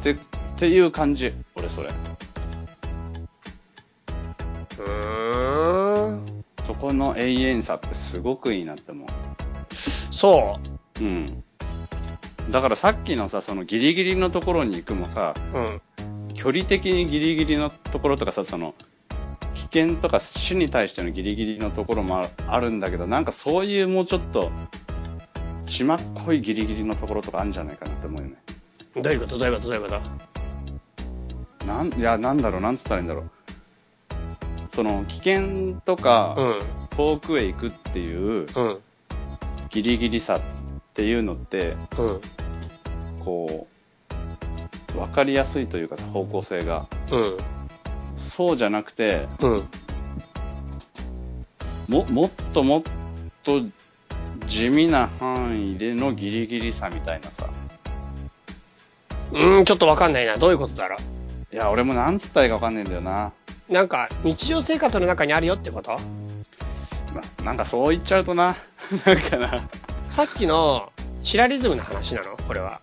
[0.00, 0.16] って、っ
[0.56, 1.90] ていう感じ、俺それ。
[6.64, 9.08] そこの永遠さってすごくいいなって思う。
[9.74, 10.58] そ
[11.00, 11.44] うん。
[12.50, 15.58] だからさっきのさ、そのギリギリのところに行くもさ、う。
[15.58, 15.80] うん。
[16.34, 18.74] 距離的にギリギリのところとかさ、その、
[19.54, 24.50] 危険とか死に対してのギリギリのところもああるんだけど、なんかそういうもうちょっと、
[25.66, 28.36] 血まっこいギリギリのところとかあるんじゃないかなって思うよね。
[28.96, 29.38] どういうこと？
[29.38, 29.68] どういうこと？
[29.68, 29.88] どういうこ
[31.58, 31.66] と？
[31.66, 33.30] なん、いや、なんだろう、なんつったらいいんだろう。
[34.74, 36.62] その、危険とか、うん。
[36.96, 38.78] 遠くへ行くっていううん。
[39.70, 40.40] ギリギリさっ
[40.94, 42.20] ていうのって、うん。
[43.24, 43.66] こ
[44.94, 46.86] う、わかりやすいというか方向性が。
[47.10, 47.36] うん。
[48.16, 49.64] そうじゃなくて、うん。
[51.88, 52.82] も、もっともっ
[53.42, 53.60] と
[54.46, 57.48] 地味な範囲でのギリギリさみたいなさ。
[59.32, 60.36] うん、ちょっとわかんないな。
[60.36, 60.96] どういうことだろ
[61.52, 63.32] いや、俺もなんつったらいいかわかんないんだよな。
[63.68, 63.72] う。
[63.72, 65.98] なんか、日常生活の中にあるよってこと？
[67.38, 68.56] ななんかそう言っちゃうとな。
[69.06, 69.68] なんかな。
[70.08, 72.36] さっきの、シラリズムの話なの？
[72.36, 72.80] これは。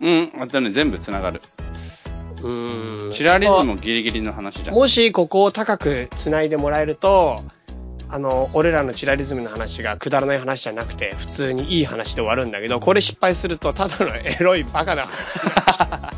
[0.00, 1.42] うん、あとね、全部繋がる。
[2.42, 3.14] うーん。
[3.14, 4.76] シラリズムもギリギリの話じゃん。
[4.76, 7.42] もしここを高く繋いでもらえると、
[8.10, 16.10] あの、俺らのチラリズムの話がくだらない話じゃなくて、普通にいい話で終わるんだけど、これ失敗すると、ただのエロいバカな話になっちゃ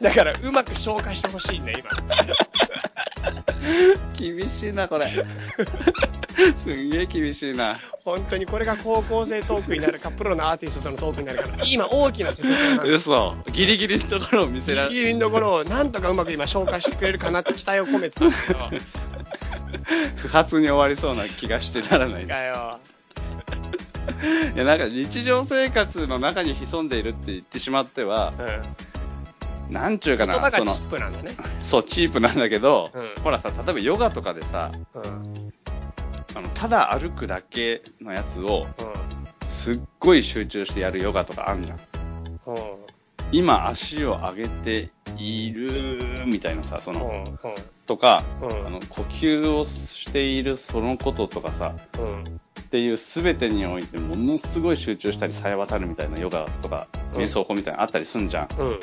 [0.00, 0.02] う。
[0.02, 1.90] だから、うまく消化してほしいんだよ、今。
[4.18, 5.06] 厳しいな、これ。
[6.56, 7.78] すんげえ厳しいな。
[8.04, 13.34] 本当にこれが高校生トークになるか、プロのアーティストとのトークになるか、今大きな瀬戸際なんだ嘘。
[13.52, 18.58] ギリギリのところを見せられギリギリのところをなんとかうまく今消化してくれるかなって期待を込めてたんだけど。
[20.16, 22.24] 不発に終わりそうな気がしてならない。
[22.24, 22.80] いかよ。
[24.54, 28.32] や、なんか日常生活の中に潜んでいるって言ってしまっては、
[29.68, 29.72] うん。
[29.72, 31.36] なんちゅうかな、その言葉がチッ、プなんだね。
[31.62, 35.52] そう、チープなんだけど、うんほらさ、例えばヨガとかでさ、うん。
[36.34, 41.78] あの、ただ歩くだけのやつを、うすっごい集中してやるヨガとかあるじゃん。
[43.32, 47.54] 今足を上げている、みたいなさ、その、うん。
[47.90, 48.66] とか、うん。
[48.68, 52.40] あの、呼吸をしているそのこととかさ、うん。
[52.60, 58.48] っていう全てにおいてものすごい集中したりさえ渡るみたいなヨガとかうん瞑想法みたいなのあったりすんじゃん。
[58.56, 58.80] うん。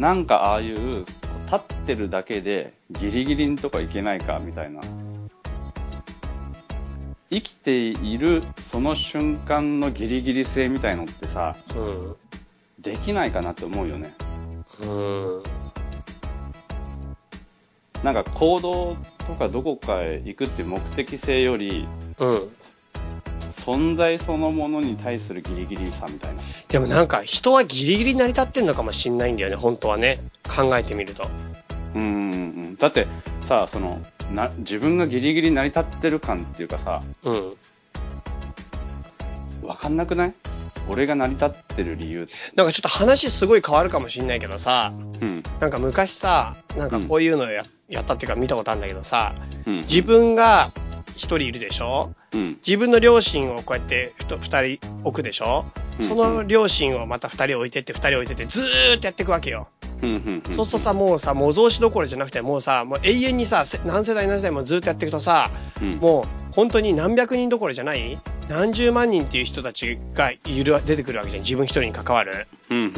[0.00, 1.04] なんかああいう
[1.46, 4.80] 立ってるだけでギリギリんとかいけないかみたいな。
[7.30, 12.16] 生きているその瞬間のギリギリ性みたいのってさ、うん。
[12.78, 14.14] できないかなって思うよね。
[14.80, 15.42] うん。
[18.02, 22.48] なんか行動とかどこかへ行くっていう目的性より、うん。
[23.50, 26.42] 存在そのものに対するギリギリさみたいな。
[26.68, 30.18] でもなんか人はギリギリ成り立ってんのかもしんないんだよね、本当はね。
[30.44, 31.28] 考えてみると。
[31.94, 32.12] うんうんう
[32.68, 32.76] ん。
[32.76, 33.08] だって
[33.44, 34.00] さ、その、
[34.32, 37.56] な、自分がギリギリ成り立ってる感っていうかさ、うん。
[39.62, 40.34] わかんなくない？
[40.88, 42.28] 俺が成り立ってる理由。
[42.54, 45.42] なんかちょっと話すごい変わるかもしんないけどさ、うん。
[45.58, 49.34] なんか昔さ、なんかこういうのや,、やったっていうか見たことあるんだけどさ、
[49.66, 49.76] うん。
[49.82, 50.72] 自分が
[51.14, 52.12] 一人いるでしょ？
[52.32, 52.58] うん。
[52.66, 55.64] 自分の両親をこうやってふと二人置くでしょ？
[56.00, 59.68] うんその両親をまた二人置いてって二人置いてってずーっとやっていくわけよ。
[60.50, 68.20] そうするとさ、もうさ、模造紙どころじゃなくて、もうさ、もう永遠にさ、せ何世代何世代もずっとやっていくとさ、うん、もう本当に何百人どころじゃない？
[68.48, 71.42] 何十万人っていう人たちがいる、出てくるわけじゃん。
[71.42, 72.46] 自分一人に関わる。
[72.70, 72.78] うん。
[72.78, 72.86] うん。
[72.86, 72.88] う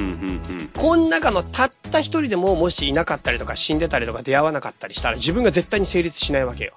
[0.64, 0.70] ん。
[0.76, 6.74] この中のたった一人でももしいなかったりとか死んでたりとか出会わなかったりしたら自分が絶対に成立しないわけよ。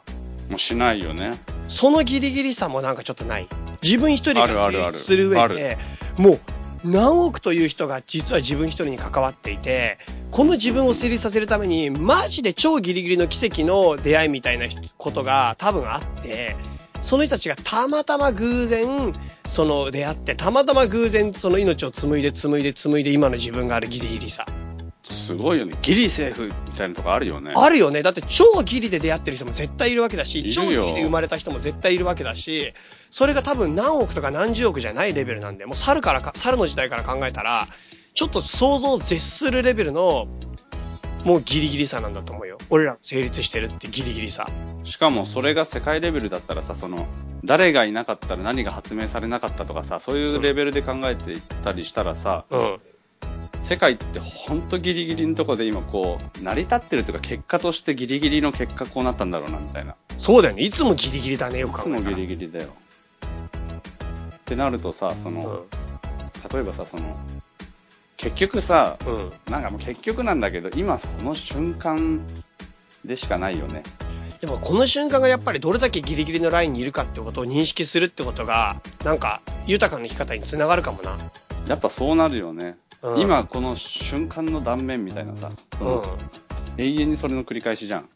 [0.50, 1.38] もうしないよね。
[1.68, 3.48] そのギリギリさもなんかちょっとない。
[3.82, 5.78] 自分一人が成立する上あで、
[6.18, 6.40] もう
[6.84, 9.98] 何億という人が実は自分一人に関わっていて、
[10.32, 14.66] この自分を成立させるために、マジで超ギリギリの奇跡の出会いみたいな
[14.98, 16.56] ことが多分あって、
[17.02, 19.14] その人たちがたまたま偶然、
[19.48, 24.46] その出会って、たまたま偶然その命を紡いで紡いで紡いで今の自分があるギリギリさ。
[25.10, 25.76] すごいよね。
[25.82, 27.52] ギリセーフみたいなとこあるよね。
[27.56, 28.02] あるよね。
[28.02, 32.74] だって超ギリで出会ってる人も絶対いるわけだし、超ギリで生まれた人も絶対いるわけだし、
[33.10, 37.68] それが多分何億とか何十億じゃないレベルなんで、もう猿からか、猿の時代から考えたら、
[38.14, 40.28] ちょっと想像を絶するレベルの、
[41.24, 42.58] もうギリギリさなんだと思うよ。
[42.70, 44.50] 俺ら成立してるってギリギリさ。
[44.84, 47.06] しかもそれが世界レベルだったらさ、その、
[47.44, 52.80] 誰がいなかったら何が発明されなかったとかさ、そういうレベルで考えていったりしたらさ、うん。
[53.64, 59.96] 世界ってほんとギリギリのとこで今こう、成り立ってるというか結果としてギリギリの結果こうなったんだろうなみたいな。
[60.18, 60.64] そうだよね。
[60.64, 62.02] いつもギリギリだね、よいく考えたら。
[62.02, 62.70] つもギリギリだよ。
[64.38, 65.66] ってなるとさ、その、
[66.52, 67.04] 例えばさ、その、
[68.22, 69.14] 結局さ、うん。
[69.14, 69.32] うん。
[69.50, 72.22] なんかもう結局なんだけど、今その瞬間
[73.04, 73.84] でしかないよね。
[74.40, 81.18] でもこの瞬間がやっぱりどれだけギリギリのラインにいるかってことを認識するってことが、なんか豊かな生き方につながるかもな。
[81.68, 82.78] やっぱそうなるよね。
[83.04, 86.10] うん今この瞬間の断面みたいなさ、そのうん。
[86.78, 88.10] 永遠にそれの繰り返しじゃん。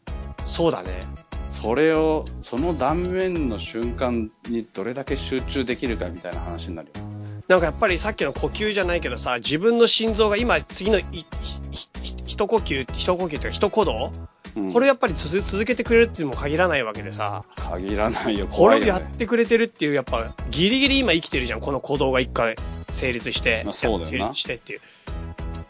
[0.44, 1.04] そうだね。
[1.50, 7.05] それを、その断面の瞬間にどれだけ集中できるかみたいな話になるよ。
[7.48, 11.24] なんかやっぱりさっきの呼吸じゃないけどさ、自分の心臓が今次のいひ
[11.70, 14.12] ひひ一呼吸、一呼吸っていうか一鼓動、
[14.56, 18.46] うんこれやっぱり続続けてくれるっていうのも限らないわけでさ、限らないよ。
[18.46, 19.10] こ怖いよ、れをやっね。
[19.18, 22.56] てくれてるっていうやっぱギリギリ今生きてるじゃん、この鼓動が一回
[22.88, 24.80] 成立して、まあそう成立してっていう。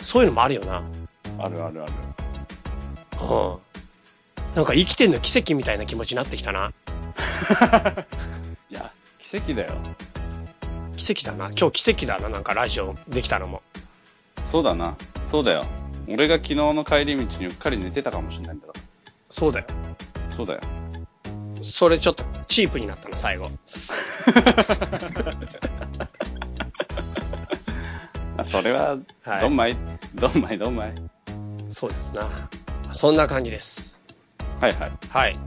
[0.00, 0.84] そういうのもあるよな。
[1.40, 1.92] あるあるある。
[3.22, 3.56] うん。
[4.54, 6.70] なんか生きてんの奇跡みたいな気持ちになってきたな。
[8.70, 9.72] いや、奇跡だよ。
[10.96, 11.50] 奇跡だな。
[11.56, 13.62] 今日奇跡だな、なんかラジオできたのも。
[14.50, 14.96] そうだな。
[15.28, 15.64] そうだよ。
[16.08, 18.74] 俺が昨日の帰り道にうっかり寝てたかもしれないんだか
[19.28, 19.66] そうだよ。
[20.30, 20.36] ら。
[20.36, 20.60] そうだよ。
[21.62, 23.50] それちょっとチープになったな、最後。
[28.38, 29.76] あそれは、はいどんまい、
[30.14, 30.94] どんまい、どんまい？
[31.68, 32.28] そうですな。
[32.92, 34.02] そんな感じです。
[34.60, 34.92] はいはい。
[35.08, 35.38] はい。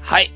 [0.00, 0.32] はい。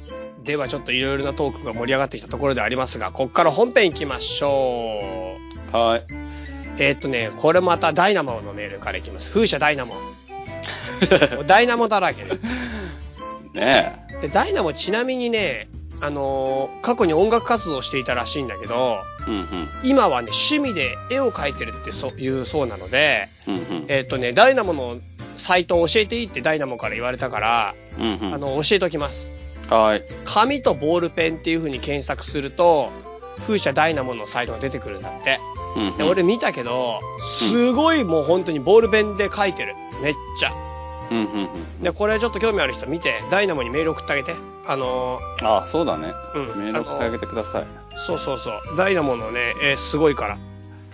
[0.46, 5.36] ではちょっといろいろなトークが盛り上がってきたところでありますが、こっから本編行きましょ
[5.72, 5.76] う。
[5.76, 6.04] はい。
[6.78, 9.30] えーっとね、これまたダイナモのメールからいきます。
[9.32, 9.96] 風車ダイナモ。
[11.46, 12.46] ダイナモだらけです。
[13.54, 15.68] ねで、ダイナモちなみにね、
[16.00, 19.30] あのー過去に音楽活動をしていたらしいんだけど、え。
[19.30, 19.68] うんうん。
[19.82, 23.84] 今はね、趣味で絵を描いてるってそういうそうなので、うんうん。
[23.88, 24.98] えーっとね、ダイナモの
[25.34, 28.34] サイトを教えていいってダイナモから言われたから、うんうん。
[28.34, 29.34] あの、教えておきます。
[29.70, 30.04] はい。
[30.24, 32.90] 紙とボールペンっていう風に検索すると、
[33.40, 35.40] 風車ダイナモのサイトが出てくるんだって。
[35.76, 35.96] うんうん。
[35.96, 39.74] で、俺見たけど、すごいもう本当にボールペンで書いてる。
[40.02, 40.52] めっちゃ。
[41.10, 41.82] うんうんうん。
[41.82, 44.34] で、これちょっと興味ある人見て、ダイナモにメール送ってあげて。
[44.68, 46.12] あのああ、そうだね。
[46.34, 46.64] ー、うん。
[46.64, 47.62] メール送ってあげてください。
[47.62, 48.76] あのそうそうそう。
[48.76, 50.38] ダイナモのね、えーすごいから。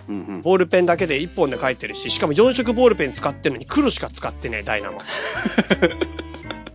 [0.08, 0.42] うんうん。
[0.42, 5.00] ボールペンだけで1本で書いてるし、しかも4色ボールペン使ってるのに黒しか使ってねえ、ダイナモ。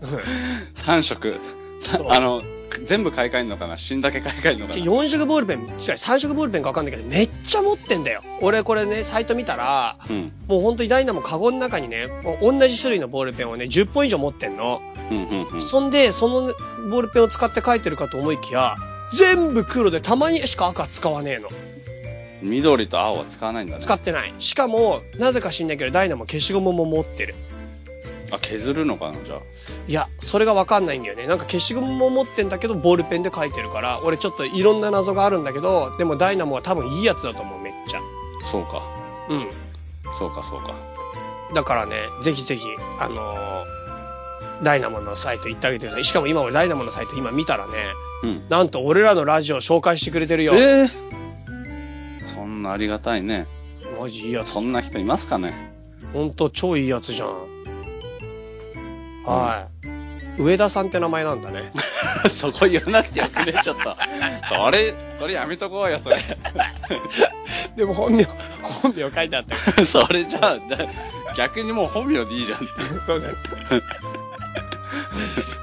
[0.76, 1.40] 3色。
[2.10, 2.44] あの、
[2.84, 3.78] 全部買い替えるのかな？
[3.78, 8.24] 芯だけ買い替えるのかな？4色ボールペン、違う、3色ボールペンかわかんないけど、めっちゃ持ってんだよ。
[8.42, 10.32] 俺これね、サイト見たら、うん。
[10.48, 12.08] もう本当にダイナモカゴの中にね、
[12.42, 14.82] 同じ種類のボールペンをね、10本以上持ってんの。
[15.10, 15.62] うんうんうん。
[15.62, 16.54] そんで、その
[16.90, 18.76] ボールペンを使って書いてるかと思いきや、
[19.14, 21.50] 全部黒でたまにしか赤使わねえの。
[22.42, 23.82] 緑と青は使わないんだね。
[23.82, 24.34] 使ってない。
[24.40, 27.34] しかも、なぜか知んないけど、ダイナも消しゴムも持ってる。
[28.32, 29.40] あ、削るのかな、じゃあ。
[29.88, 31.28] いや、それがわかんないんだよね。
[31.28, 38.02] なんか消しゴムも持ってんだけど、ボールペンで書いてるから、俺ちょっといろんな謎があるんだけど、でもダイナモは多分いいやつだと思う、めっちゃ。
[38.52, 38.84] そうか。
[39.30, 39.48] うん。
[40.20, 40.74] そうか、そうか。
[41.54, 42.68] だからね、ぜひぜひ、
[43.00, 43.78] あのー
[44.64, 46.04] ダイナモのサイト行ってあげてください。
[46.04, 47.74] しかも今俺ダイナモのサイト今見たらね、
[48.24, 48.50] うん。
[48.50, 50.54] なんと俺らのラジオ紹介してくれてるよ。
[50.56, 50.90] ええ
[52.24, 53.46] そんなありがたいね。
[54.00, 54.50] マジいいやつ。
[54.50, 55.54] そんな人いますかね
[56.14, 57.30] ほんと超いいやつじゃん。
[59.32, 60.42] はい。
[60.42, 61.72] 上田さんって名前なんだね。
[62.30, 63.96] そこ言わなくてよくね、ちょっと。
[64.48, 66.18] それ、それやめとこうよ、それ。
[67.76, 68.24] でも本名、
[68.62, 69.62] 本名書いてあったよ。
[69.86, 70.88] それじゃあ、だ
[71.36, 72.60] 逆にもう本名でいいじゃん。
[73.06, 73.34] そうだね。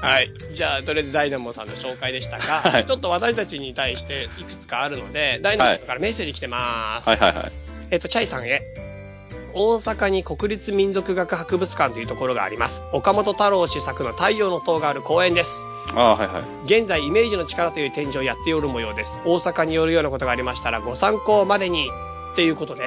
[0.01, 0.31] はい。
[0.53, 7.09] じゃあ、とりあえずダイナモさんの紹介でしたが、はいちょっと私たちに対していくつかあるので、ダイナモからメッセージ来てまーす。
[7.09, 7.51] はいはいはい。
[7.91, 8.84] えっ、と、チャイさんへ。
[9.57, 12.83] 大阪に国立民族学博物館というところがあります。
[12.91, 15.65] 岡本太郎氏作の太陽の塔がある公園です。
[15.95, 16.43] ああ、はいはい。
[16.65, 19.21] 現在、イメージの力という展示をやっておる模様です。
[19.23, 21.89] 大阪によるようなことがありましたら、ご参考までに。
[22.33, 22.83] っていうことで、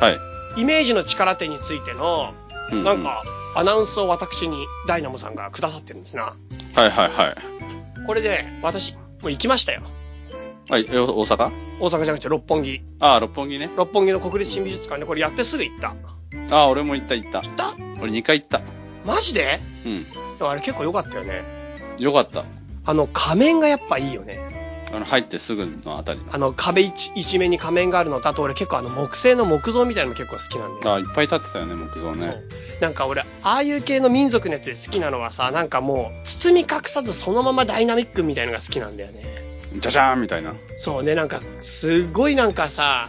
[0.00, 0.60] はい。
[0.60, 2.34] イメージの力点についての、
[2.72, 3.02] ううなん。
[3.02, 3.22] か、
[3.54, 6.34] アナウンスを私にダイナモさんがくださってるんですな。
[6.74, 7.36] はいはいはい。
[8.08, 9.82] これで、私、もう行きましたよ。
[10.72, 11.52] はい、え、大阪？
[11.80, 12.80] 大阪じゃなくて六本木。
[12.98, 13.68] ああ、六本木ね。
[13.76, 15.94] 六本木の国立新美術館でこれやってすぐ行った。
[16.50, 17.42] ああ、俺も行った行った。
[17.42, 17.74] 行った？
[18.00, 18.62] 俺2回行った。
[19.04, 19.60] マジで？
[19.84, 20.04] うん。
[20.04, 20.08] で
[20.40, 21.42] もあれ結構良かったよね。
[21.98, 22.46] よかった。
[22.86, 24.40] あの、仮面がやっぱいいよね。
[24.94, 26.24] あの、入ってすぐのあたりの。
[26.34, 30.90] あの、壁一一面に仮面があるのと、あと俺結構あの、木製の木造みたいなの結構好きなんだよ。
[30.90, 32.42] ああ、いっぱい立ってたよね、木造そうね。。
[32.80, 39.51] なんか俺、ああいう系の民族のやつで好きなのはさ、なんかもう、包み隠さずそのままダイナミックみたいのが好きなんだよね。
[39.76, 40.54] じゃじゃーんみたいな。
[40.76, 43.08] そうね、なんか、すっごいなんかさ、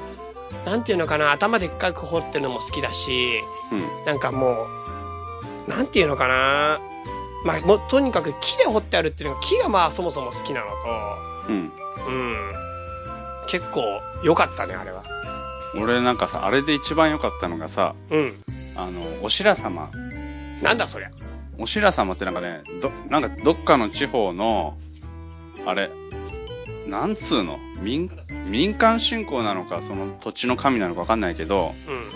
[0.65, 4.05] なんていうのかな、頭でっかく掘ってるのも好きだし、うん。
[4.05, 4.67] なんかも
[5.67, 6.79] う、なんていうのかな、
[7.45, 10.67] まあ、もう、とにかく木で掘ってあるっていうのが、木がまあそもそも好きなの
[11.49, 11.69] うん。
[11.69, 12.37] と、うん。
[13.47, 13.81] 結構
[14.23, 15.03] 良かったね、あれは。
[15.75, 18.33] 俺なんかさ、あれで一番良かったのがさ、うん。
[18.75, 19.89] あの、お白様。
[20.61, 21.11] なんだそりゃ。
[21.57, 24.77] お白様ってなんかね、ど、なんかどっかの地方の、
[25.65, 25.91] あれ、
[26.87, 27.57] なんつうの？
[27.81, 28.09] 民、
[28.47, 32.11] 民間信仰なのか、その土地の神なのかわかんないけど、うん。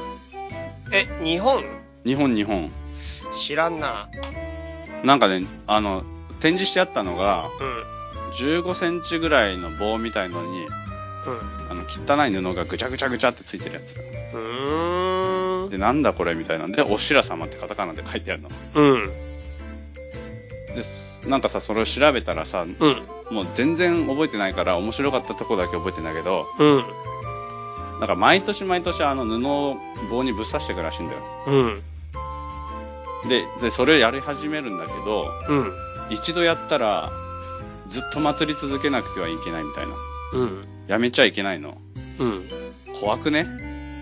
[0.94, 1.64] え、日本？
[2.06, 2.72] 日本日本。
[3.38, 4.10] 知らんな。
[5.04, 6.04] なんかね、あの、
[6.40, 8.62] 展示してあったのが、うん。
[8.62, 10.72] 15センチぐらいの棒みたいのに、うん。
[11.70, 13.96] あの、汚い布がぐちゃぐちゃぐちゃってついてるやつ。
[13.96, 15.70] うーん。
[15.70, 18.50] で、なんだこれみたいなんで、お白様ってカタカナで書いてあるの。
[18.76, 19.27] うん。
[20.78, 20.84] で、
[21.30, 22.76] なんかさ、それを調べたらさ、うん。
[23.32, 26.84] もう全然覚えてないから、面白かったとこだけ覚えてんだけど、うん。
[28.00, 29.78] なんか毎年毎年あの布を
[30.12, 31.22] 棒にぶっ刺していくらしいんだよ。
[31.48, 33.30] うん。
[33.30, 35.74] で、で、それをやり始めるんだけど、うん。
[36.12, 37.12] 一度やったら、
[37.90, 39.94] ずっと祭り続けなくてはいけないみたいな。
[40.34, 40.62] うん。
[40.88, 41.78] やめちゃいけないの。
[42.20, 42.50] うん。
[43.00, 43.48] 怖くね？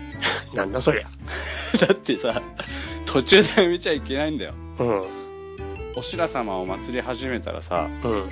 [0.54, 1.08] なんだそりゃ。
[1.86, 2.42] だってさ、
[3.06, 4.52] 途中でやめちゃいけないんだよ。
[4.78, 5.15] うん。
[5.96, 8.30] お白様を祭り始めたらさ、うん。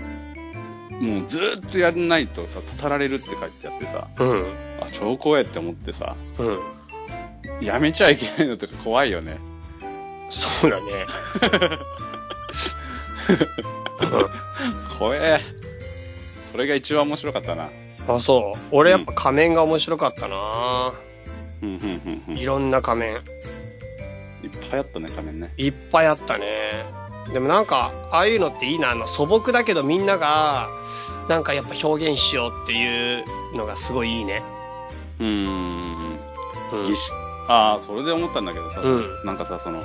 [1.00, 4.54] もうずーっとやんないとさ、たたられるって書いてあってさ、うん。
[4.80, 7.64] あ、超怖いって思ってさ、うん。
[7.64, 9.38] やめちゃいけないのとか怖いよね。
[10.28, 11.06] そうだね。
[14.98, 15.40] 怖え。
[16.52, 17.70] それが一番面白かったな。
[18.06, 18.58] あ、そう。
[18.70, 20.92] 俺やっぱ仮面が面白かったな
[21.62, 22.34] うん、うん、うん、うん。
[22.36, 23.22] いっいろんな仮面。
[24.74, 25.52] ぱいあったね、仮面ね。
[25.56, 27.03] いっぱいあったね。
[27.32, 28.90] でもなんか、ああいうのっていいな。
[28.90, 30.68] あの、素朴だけどみんなが、
[31.28, 33.24] なんかやっぱ表現しようっていう
[33.56, 34.42] のがすごいいいね。
[35.18, 36.18] うーん。
[36.72, 36.94] うん。
[37.48, 39.82] ああ、それで思ったんだけどさ、うんなんかさ、その、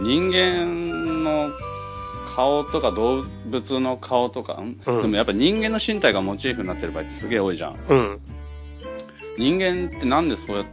[0.00, 1.50] 人間の
[2.34, 7.76] 顔とか動物の顔とか、んうんでもやっぱ人間の身体がモチーフになってる場合ってすげえ多いじゃん。
[7.88, 8.20] うん。
[9.38, 10.66] 人間ってなんでそうやっ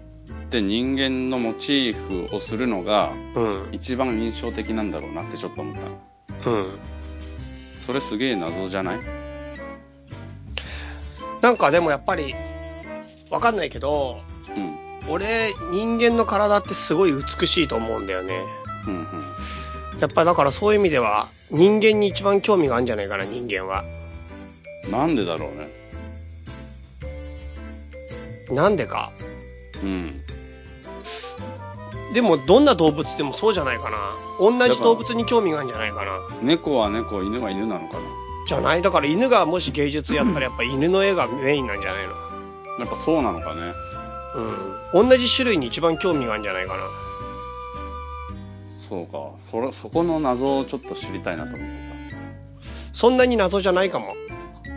[0.51, 3.69] て人間のモチーフをするのがうん。
[3.71, 6.55] 一番印象的なんだろうなってちょっと思ったの。
[6.57, 6.67] うん。
[7.75, 8.99] それすげえ謎じゃない？
[11.41, 12.35] なんかでもやっぱり、
[13.31, 14.19] わかんないけど、
[14.55, 14.77] うん。
[15.09, 15.25] 俺、
[15.71, 18.43] 人間の体ってすごい美しいと思うんだよね。
[18.85, 19.05] うんうん。
[19.99, 23.83] やっぱだからそういう意味では、人間に一番興味があるんじゃないかな、人間は。
[24.89, 25.71] なんでだろうね。
[28.55, 29.11] なんでか。
[29.81, 30.21] うん。
[32.13, 33.97] でも、どんな動物でもそうじゃないかな。
[34.39, 36.19] 同じ動物に興味があるんじゃないかな。
[36.41, 38.01] 猫は猫、犬は犬なのかな？
[38.47, 42.13] じゃないだから犬がもし芸術やったらやっぱ犬の絵がメインなんじゃないの？
[42.79, 43.73] やっぱそうなのかね。
[44.93, 45.09] うん。
[45.09, 46.83] 同じ種類に一番興味があるんじゃないかな。
[48.89, 49.31] そうか。
[49.49, 51.89] それ、そこの謎をちょっと知りたいなと思ってさ。
[52.91, 54.15] そんなに謎じゃないかも。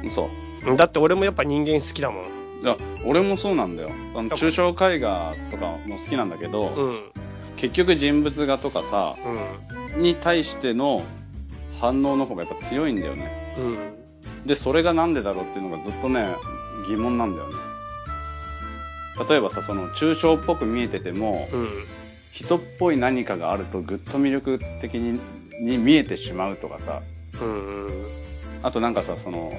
[0.05, 0.29] 嘘。
[0.67, 2.25] うんだって俺もやっぱ人間好きだもん。
[2.65, 3.91] いや、俺もそうなんだよ。
[4.15, 7.13] その抽象絵画とかも好きなんだけど、うん。
[7.57, 9.17] 結局人物画とかさ、
[9.95, 10.03] うん。
[10.03, 11.03] に対しての
[11.79, 13.55] 反応の方がやっぱ強いんだよね。
[13.59, 14.47] うん。
[14.47, 16.37] で、それがなんでだろうっていうのがずっとね、
[16.89, 17.55] 疑問なんだよね。
[19.29, 21.69] 例えばさ、その抽象っぽく見えてても、うん。
[22.31, 25.21] 人っぽい何かがあるとぐっと魅力的に
[25.61, 27.03] に見えてしまうとかさ、
[27.41, 27.87] うん。
[27.87, 28.09] うん。
[28.63, 29.53] あとなんかさ、その、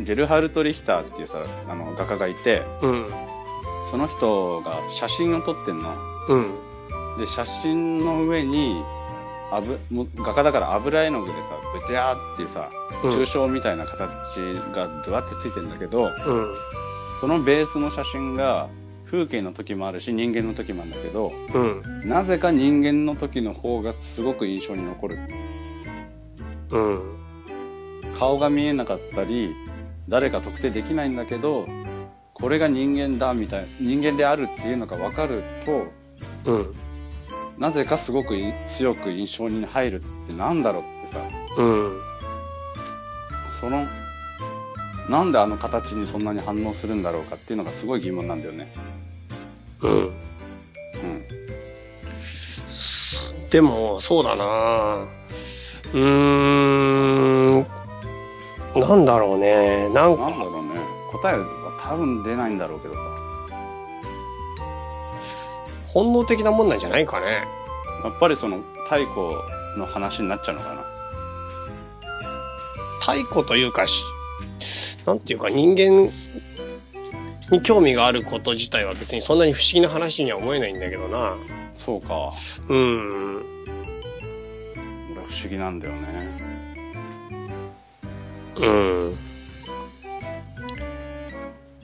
[0.00, 1.38] ゲルハルト・リヒターっていうさ、
[1.68, 3.06] あの画家がいて、うん。
[3.90, 5.94] その人が写真を撮ってんの。
[6.28, 7.18] うん。
[7.18, 8.82] で、写真の上に、
[9.50, 11.40] 油もう画家だから油絵の具でさ、
[11.78, 12.70] ブチャーっていうさ、
[13.02, 14.00] うん抽象みたいな形
[14.72, 16.54] がドワってついてんだけど、うん。
[17.20, 18.68] そのベースの写真が
[19.04, 21.58] 風景の時もあるし人間の時もあるんだけど、う
[22.06, 22.08] ん。
[22.08, 25.18] なぜか人間の時の方がすごく印象に残る。
[26.70, 27.02] うん。
[28.18, 29.54] 顔が見えなかったり、
[30.08, 31.66] 誰か特定できないんだけど、
[32.32, 35.86] これが人間だみたい、人間であるっていうのが分かると、
[36.50, 36.74] うん。
[37.58, 41.20] なぜかすごくい強く印象に入るってなんだろうってさ、
[41.56, 42.00] うん。
[43.52, 43.86] その、
[45.08, 48.72] なんであの形にそんなに反応するんだろうかっていうのがすごい疑問なんだよね。
[49.82, 49.92] うん。
[49.92, 50.12] うん。
[53.50, 55.06] でも、そうだな
[55.92, 57.83] うーん。
[58.76, 59.88] なんだろうね。
[59.90, 60.80] なんか、なんだろうね。
[61.12, 61.46] 答えは
[61.80, 63.00] 多分出ないんだろうけどさ。
[65.86, 67.46] 本能的なもんなんじゃないかね。
[68.02, 69.36] やっぱりその太古
[69.78, 70.84] の話になっちゃうのかな。
[73.00, 74.02] 太古というかし、
[75.06, 76.10] なんていうか人間
[77.50, 81.36] に興味があること自体は別にそんなに不思議な話には思えないんだけどな。
[81.76, 82.30] そうか。
[82.68, 83.36] うん。
[85.12, 86.53] 俺不思議なんだよね。
[88.56, 89.18] うん。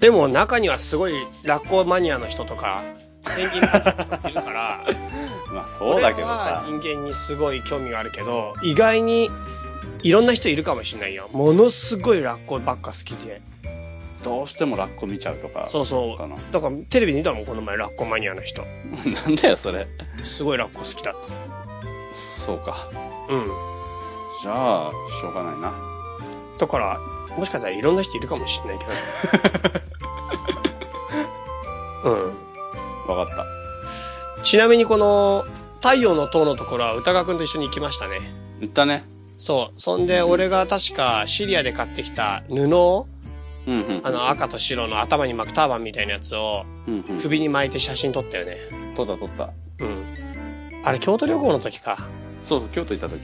[0.01, 1.13] でも中にはすごい
[1.45, 2.83] ラッコマニアの人とか、
[3.37, 4.85] ペンギンマニアの人いるから、
[5.53, 6.65] まあそうだけどさ。
[6.67, 9.31] 人間にすごい興味があるけど、意外に
[10.03, 11.29] いろんな人いるかもしれないよ。
[11.33, 13.43] ものすごいラッコばっか好きで。
[14.23, 15.67] どうしてもラッコ見ちゃうとか。
[15.67, 16.53] そうそう。
[16.53, 18.63] だからテレビで見たもん、この前ラッコマニアの人。
[19.05, 19.87] なんだよ、それ。
[20.23, 21.15] すごいラッコ好きだっ
[22.39, 22.89] そうか。
[23.29, 23.35] た。
[23.35, 23.47] うん。
[24.43, 24.91] じゃあ、
[25.21, 25.90] しょうがないな。
[26.61, 27.01] だから、
[27.39, 28.93] もしかしたらいろんな人いるかもしれないけど。
[32.11, 33.17] うん。
[33.17, 33.47] わかった。
[34.43, 35.47] ちなみにこの、
[35.81, 38.19] 太陽の塔のところは歌川くんと一緒に行きましたね。
[38.61, 39.05] 言ったね。
[39.39, 39.81] そう。
[39.81, 43.07] そんで、俺が確かシリアで買ってきた布を、
[43.67, 44.01] うんうん。
[44.03, 46.67] あの赤と白の頭に巻くターバンみたいなやつを。
[47.19, 48.59] 首に巻いて写真撮ったよね。
[48.97, 49.51] 撮った撮った。
[49.79, 50.05] うん。
[50.85, 51.97] あれ、京都旅行の時か。
[52.45, 53.21] そうそう、京都行った時。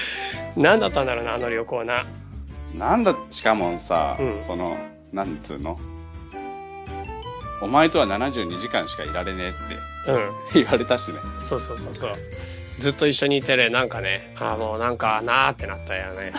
[0.56, 2.04] 何だったんだろうな、あの旅行な。
[2.74, 4.76] なんだ、しかもさ、うんその、
[5.12, 5.78] なんつうの？
[7.62, 9.54] お前とは72時間しかいられね
[10.06, 10.28] えうん。
[10.28, 11.14] って言われたしね。
[11.38, 12.10] そうそうそうそう。
[12.78, 16.32] ずっと一緒にいてね、なんかね、ああ、もうなんかなーってなったよね。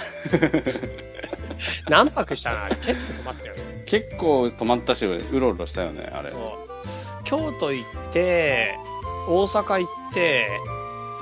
[1.89, 2.63] 何泊したの？
[2.65, 3.83] あれ結構泊まったよね。
[3.87, 6.39] 結構泊まったし、うろうろしたよね、あれそう。。
[7.23, 8.77] 京都行って、
[9.27, 10.47] 大阪行って、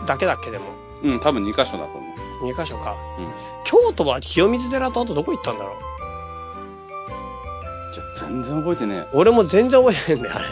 [0.05, 0.65] だけだっけでも。
[1.03, 2.04] うん、多分2箇所だと思う。
[2.41, 2.95] 2カ所か。
[3.19, 3.25] うん。
[3.63, 5.77] 京都は清水寺とあとどこ行ったんだろう？
[7.93, 10.45] じゃあ全然覚えてね俺も全然覚えてないんだよ、あれ。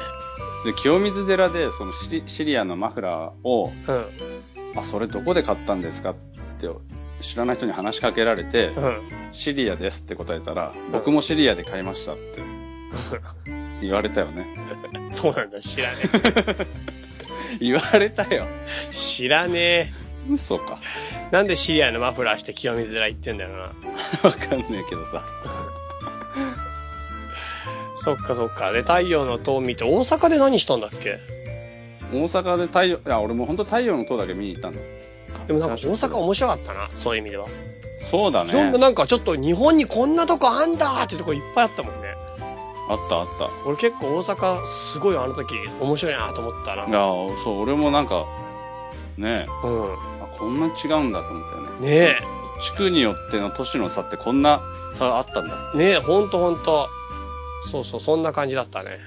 [0.65, 0.71] え。
[0.71, 4.79] で、清水寺で、そのシリシリアのマフラーを、うん。
[4.79, 6.15] あ、それどこで買ったんですかっ
[6.59, 6.69] て、
[7.19, 8.97] 知らない人に話しかけられて、うん。
[9.31, 12.41] シリアですって答えたら、僕もシリアで買いましたって
[13.81, 14.47] 言われたよね。
[15.09, 15.95] そうなんだ、知らね
[17.59, 18.45] 言われたよ。
[18.47, 18.89] え。
[18.91, 19.93] 知らねえ。
[20.33, 20.79] 嘘か。
[21.31, 23.57] なんでシリアのマフラーして清水寺行ってんだよな。
[24.23, 25.23] わかんねえけどさ。
[27.93, 28.71] そっかそっか。
[28.71, 31.19] で、太陽の塔見て、大阪で何したんだっけ？
[32.11, 34.79] 大阪で太陽、いや、俺も本当太陽の塔だけ見に行ったんだ。
[35.47, 37.47] でもなんか大阪面白かったな、そういう意味では。
[37.99, 38.77] そうだいろんなね。
[38.79, 42.09] なんかちょっと日本にこんなとこあんだってとこいっぱいあったもんね。
[42.89, 43.49] あったあった。
[43.65, 46.85] 俺結構大阪すごいあの時面白いなと思ったな。
[46.85, 46.97] いや、
[47.43, 48.25] そう、俺もなんか、
[49.17, 49.97] ねえ、うあ
[50.43, 51.69] こんな違うんだと思ったよね。
[51.79, 51.81] ん。
[51.81, 52.15] ね
[52.61, 54.61] 地区によっての都市の差ってこんな
[54.93, 55.71] 差あったんだ。
[55.73, 56.87] え、ねえ、ほんとほんと。
[57.61, 58.99] そうそう、そんな感じだったね。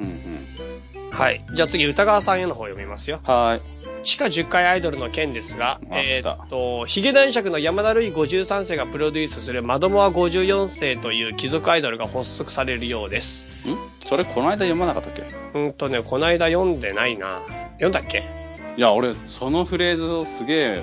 [0.00, 1.10] うんうん。
[1.10, 1.44] はい。
[1.54, 3.20] じゃあ次、歌川さんへの方読みますよ。
[3.24, 3.62] はーい。
[4.02, 13.48] 地下10階アイドルの件ですが、あえーっと、ヒゲ男爵の山田るい53世がプロデュースするマドモア54世という貴族アイドルが発足されるようです。
[13.68, 13.76] ん？
[14.06, 15.24] それこの間読まなかったっけ？
[15.58, 17.42] うんとね、こないだ読んでないな。
[17.74, 18.39] 読んだっけ？
[18.76, 20.82] いや、俺、そのフレーズをすげえ、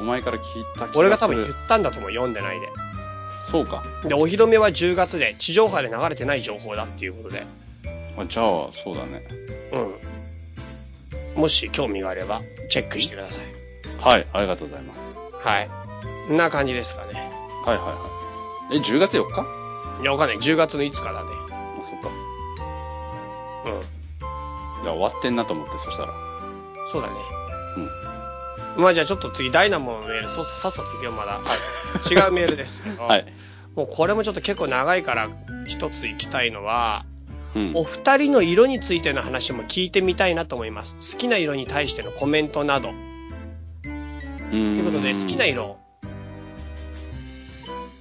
[0.00, 0.98] お前から聞いた気がする。
[0.98, 2.68] 俺が多分言ったんだと思う、読んでないで。
[3.42, 3.84] そうか。
[4.04, 7.46] で、お披露目は10月で、地上波で流れてない情報だっていうことで。
[8.18, 9.22] あじゃあ、そうだね。
[11.34, 11.40] うん。
[11.40, 13.44] もし興味があれば、チェックしてください。
[13.98, 15.00] はい、ありがとうございます。
[15.46, 15.70] はい。
[16.28, 17.12] こんな感じですかね。
[17.64, 18.76] はいはいはい。
[18.78, 19.40] え、10月4日？
[19.40, 20.38] あ、いや、わかんない。
[20.38, 21.30] 10月の5日だね。
[21.82, 22.08] そっか。
[23.66, 24.82] うん。
[24.82, 26.25] じゃあ終わってんなと思って、そしたら。
[26.86, 27.14] そうだね。
[28.76, 28.82] うん。
[28.82, 31.40] まあじゃあちょっと次、ダイナモのメール、そさっさと行くよ、まだ。
[31.40, 31.40] あ
[32.08, 33.02] 違うメールですけど。
[33.04, 33.26] はい。
[33.74, 35.28] もうこれもちょっと結構長いから、
[35.66, 37.04] 一つ行きたいのは、
[37.54, 37.72] うん。
[37.74, 41.14] お二人の色についての話も聞いてみたいなと思います。
[41.14, 42.88] 好きな色に対してのコメントなど。
[42.88, 45.78] といということで、好きな色。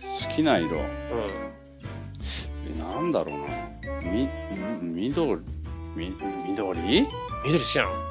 [0.01, 0.77] 好きな色。
[0.77, 0.85] うん。
[2.77, 3.47] えなんだろうな。
[4.11, 4.29] み、
[4.81, 5.41] み、緑？
[5.95, 6.13] み、
[6.47, 6.79] 緑？
[6.79, 8.04] 緑好きなの？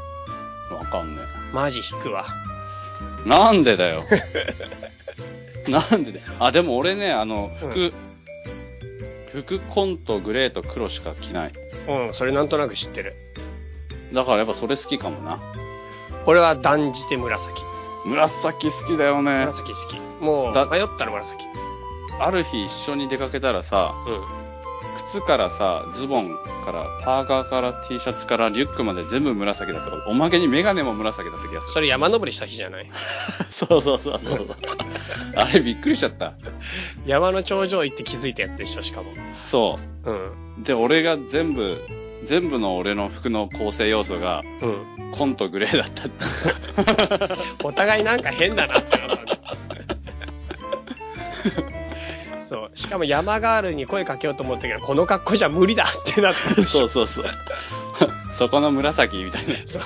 [0.75, 1.23] わかんね
[1.53, 2.25] マジ引くわ。
[3.27, 3.29] え。
[3.29, 4.01] なんでだよ。
[5.69, 6.25] なんでだよ。
[6.39, 7.93] あ、でも俺ね、あの、服、
[9.33, 11.53] 服紺とグレーと黒しか着ない。
[11.89, 13.15] うん、それなんとなく知ってる。
[14.13, 15.41] だからやっぱそれ好きかもな。
[16.27, 17.63] 俺は断じて紫。
[18.05, 19.33] 紫好きだよね。
[19.41, 20.25] 紫好き。
[20.25, 21.45] もう、だ迷ったら紫。
[22.21, 24.44] ある日一緒に出かけたらさ、うん。
[24.97, 32.85] 靴からさ、ズボンから、パーカーから T シャツからリュックまで全部紫だったから、おまけにメガネも紫だった気がすそれ山登りした日じゃない？
[32.87, 32.91] る。
[33.51, 34.47] そうそうそうそう。
[35.37, 36.33] あれびっくりしちゃった。
[37.07, 39.13] 山の頂上行って気づいたやつでしょ、しかも。
[39.35, 40.15] そうん。
[40.15, 40.31] う。
[40.65, 41.81] で、俺が全部、
[42.25, 45.11] 全部の俺の服の構成要素が、うん。
[45.13, 47.35] 紺とグレーだったって。
[47.63, 49.39] お互いなんか変だなってなった。
[52.45, 52.77] そう。
[52.77, 56.87] しかも山ガールに声かけようと思ったけど、この格好じゃ無理だってなったんでしょ。
[56.89, 57.33] そうそうそう。
[58.33, 59.55] そこの紫みたいな。
[59.67, 59.83] そう。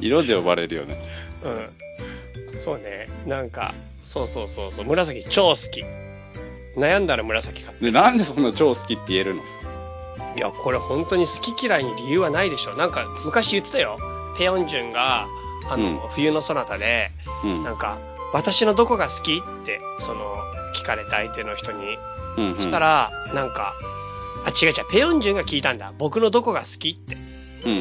[0.00, 1.08] 色で呼ばれるよね。
[1.42, 2.58] うん。
[2.58, 3.06] そうね。
[3.26, 4.84] なんか、そうそうそうそう。
[4.84, 5.84] 紫超好き。
[6.76, 7.72] 悩んだら紫か。
[7.80, 9.42] で、なんでそんな超好きって言えるの？
[10.36, 12.74] いや、これ本当に好き嫌いに理由はないでしょ。
[12.74, 13.98] なんか、昔言ってたよ。
[14.38, 15.26] ペヨンジュンが、
[15.68, 17.10] あの、うん冬のそなたで、
[17.44, 17.62] うん。
[17.64, 17.98] なんか、
[18.32, 19.38] 私のどこが好き？
[19.38, 20.36] って、その、
[20.74, 21.98] 聞かれた相手の人に。
[22.36, 22.56] うん、うん。
[22.56, 23.74] そした、ら、なんか、
[24.44, 25.92] あ、違う違う、ペヨンジュンが聞いたんだ。
[25.98, 26.90] 僕のどこが好き？
[26.90, 27.16] って。
[27.64, 27.72] うん、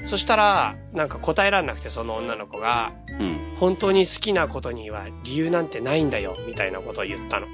[0.00, 3.22] うん、そしたら、なんか答えらんなくて、その女の子が、うん。
[3.22, 3.56] うん。
[3.56, 7.46] 本当に好きなことには理由なんてないんだよ、みたいなことを言ったの。
[7.46, 7.50] う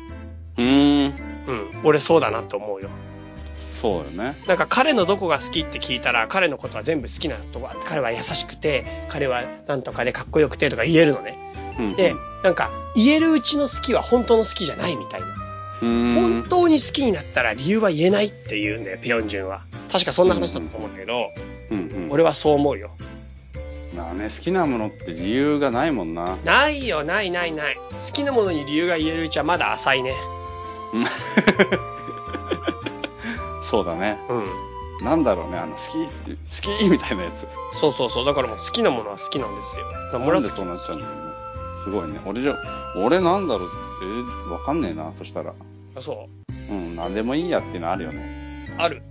[0.60, 1.14] ーん。
[1.46, 1.80] うん。
[1.84, 2.90] 俺そうだなと思うよ。
[3.56, 4.40] そうよね。
[4.46, 11.36] なんか彼のどこが好きって聞いたら、彼のことは全部好きなとこ、彼は優しくて、彼はなんとかでかっこよくてとか言えるのね。
[11.78, 11.96] うん。
[11.96, 15.26] で、なんか、言えるうちの好きは本当の好きじゃないみたいな。
[15.82, 19.64] 本当に好きになったら理由は言えないって言うんだよ、ペヨンジュンは。
[19.90, 21.32] 確かそんな話だったと思うんだけど、
[21.70, 22.08] うん、うん。
[22.10, 22.92] 俺はそう思うよ。
[23.94, 26.38] まあね、好きなものって理由がないもんな。
[26.44, 27.74] ないよ、ないないない。
[27.74, 30.14] 好きなものに理由が言えるうちはまだ浅いね。
[33.62, 34.18] そうだね。
[34.28, 35.04] うん。
[35.04, 37.48] なんだろうね、あの、好きって、好きみたいなやつ。
[37.72, 38.24] そうそうそう。
[38.24, 39.84] だからもう好きなものは好きなんですよ。
[39.86, 41.21] だからなんで紫そうなっちゃうん。
[41.82, 42.20] すごいね。
[42.24, 42.56] 俺じゃ、
[42.96, 43.70] 俺なんだろう、
[44.02, 45.52] えーわかんねえな、そしたら。
[45.96, 46.28] あそ
[46.70, 48.66] うん、なんでもいいやっていうのあるよね。
[48.78, 48.80] う。
[48.80, 49.02] ある。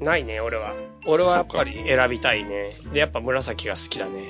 [0.00, 0.74] ないね、俺は。
[1.06, 2.76] 俺はやっぱり選びたいね。
[2.92, 4.24] で、やっぱ紫が好きだね。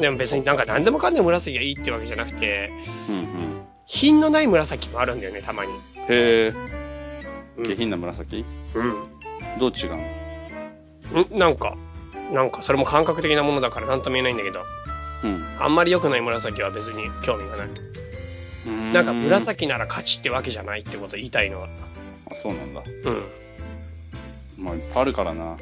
[0.00, 2.70] でも別になんか何でもかんでも紫がいいってわけじゃなくて、
[3.08, 3.26] うんうん。
[3.86, 5.72] 品のない紫もあるんだよね、たまに。
[5.72, 5.76] へ
[6.08, 6.54] え、
[7.56, 8.44] うん下品な紫？
[8.74, 8.94] うん。
[9.58, 11.36] どう違うの？
[11.36, 11.38] ん？
[11.38, 11.76] なんか、
[12.32, 14.60] なんかそれも感覚的なものだから何とも言えないんだけど、
[15.24, 15.44] うん。
[15.58, 17.66] あんまり良くない紫は別に興味がない。
[17.68, 21.68] うーんなんか紫なら勝ちってわけじゃないってこと言いたいのは。
[22.30, 22.82] あ、そうなんだ。
[22.86, 23.10] う
[24.60, 24.64] ん。
[24.64, 25.56] まあ、いっぱいあるからな。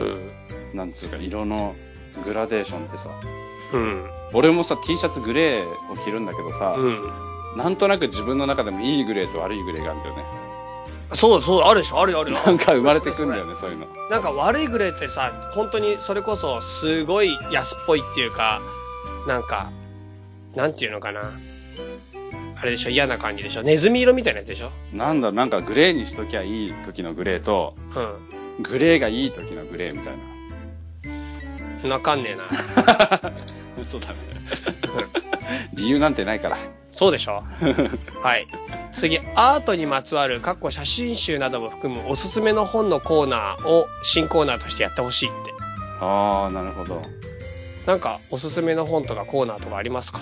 [0.00, 0.76] うん。
[0.76, 1.74] なんつうか、色の
[2.24, 3.10] グラデーションってさ。
[3.72, 4.10] うん。
[4.32, 7.02] 俺もさ、T シャツグレーを着るんだけどさ、うん。
[7.56, 10.22] なんとなく自分の中でもいいグレーと悪いグレーがあるんだよね。
[11.14, 12.38] そうそう、あるでしょあるよあるよ。
[12.44, 13.86] なんか生まれてくんだよね、そういうの。
[14.10, 18.62] なんか悪いグレーってさ、本当にそれこそすごい安っぽいっていうか、
[19.26, 19.70] なんか、
[20.54, 21.32] なんていうのかな。
[22.60, 27.74] あれでしょ嫌な感じでしょネズミ色みたいなやつでしょなんだ、なんかグレーにしときゃいい時のグレーと、
[28.58, 30.18] うグレーがいい時のグレーみたいな。
[31.88, 31.90] ん。
[31.90, 32.44] わかんねえな。
[33.80, 34.16] 嘘だね。
[35.74, 36.58] 理由なんてないから。
[36.90, 37.42] そうでしょ
[38.22, 38.46] はい。
[38.92, 45.52] 次、アートにまつわる、かっこ写真集なども含むおすすめの本のコーナーを新コーナーとしてやってほしいって。
[46.00, 47.02] ああ、なるほど。
[47.86, 50.20] なんか、おすすめの本とかコーナーとかありますか？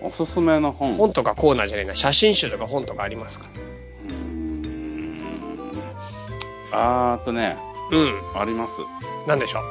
[0.00, 0.92] おすすめの本。
[0.94, 3.46] 本とかコーナーじゃないな、写真集とか本とかありますか？
[4.06, 5.20] うーん。
[6.72, 7.56] あーっとね、
[7.92, 8.20] うん。
[8.34, 8.80] あります。
[9.26, 9.62] なんでしょう？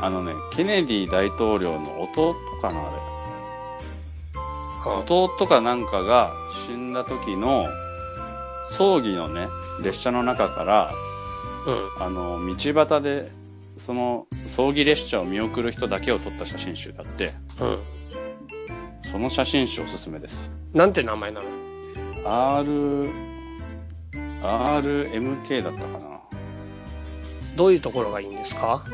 [0.00, 2.90] あのね、ケネディ大統領の弟かな、あれ。
[5.04, 6.32] 弟かなんかが
[6.66, 7.68] 死んだ時の
[8.72, 9.46] 葬儀のね、
[9.82, 10.92] 列車の中から、
[11.66, 12.02] うん。
[12.02, 12.54] あの、道
[12.86, 13.30] 端で、
[13.76, 17.78] その葬儀列車を見送る人だけを撮った写真集だって、うん。
[19.10, 20.50] その写真集おすすめです。
[20.72, 21.46] なんて名前なの
[22.24, 23.08] ？R、
[24.42, 26.20] RMK だったかな。
[27.56, 28.84] どういうところがいいんですか？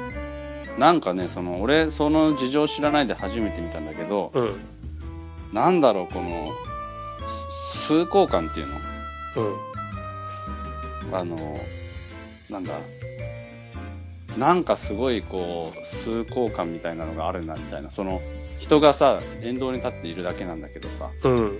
[0.78, 4.54] なんかね、その、俺、その事情知らないで初めて見たんだけど、うん。
[5.52, 6.52] なんだろう、この、
[7.72, 8.76] す崇高感っていうの？
[11.10, 11.14] うん。
[11.14, 11.60] あの、
[12.48, 12.78] なんだ？
[14.36, 17.90] なんかすごいこう、崇高感みたいなのがあるな、みたいな。
[17.90, 18.20] その、
[18.60, 21.58] 人がさ、沿道に立っているだけなんだけどさ、うん。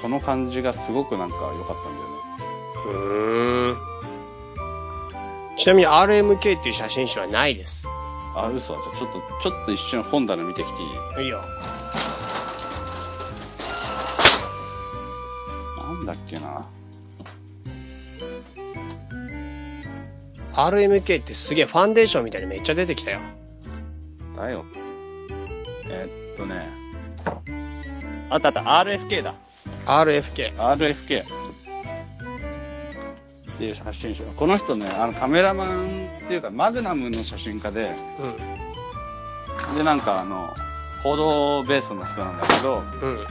[0.00, 1.96] その感じがすごくなんか良かったん
[2.92, 3.91] だよね。
[5.56, 7.86] ちなみに RMK っていう写真集はないです。
[8.34, 8.74] あ、嘘。
[8.74, 10.86] じゃあちょっと、ちょっと一瞬本棚見てきてい
[11.22, 11.24] い？
[11.24, 11.42] いいよ。
[15.78, 16.66] なんだっけな。
[20.54, 23.20] RMK ってすげえファンデーションみたいにめっちゃ出てきたよ。
[24.36, 24.64] だよ。
[25.86, 26.68] えーっとね。
[28.30, 29.34] あったあった、RFK だ。
[29.86, 30.56] RFK。
[30.56, 31.24] RFK。
[33.62, 34.24] っていう写真集。
[34.36, 37.94] この人ね、あのカメラマンっていうか、マグナムの写真家で、
[39.72, 40.52] うで、なんかあの、
[41.04, 42.82] 報道ベースの人なんだけど、ん。
[42.82, 43.24] うん。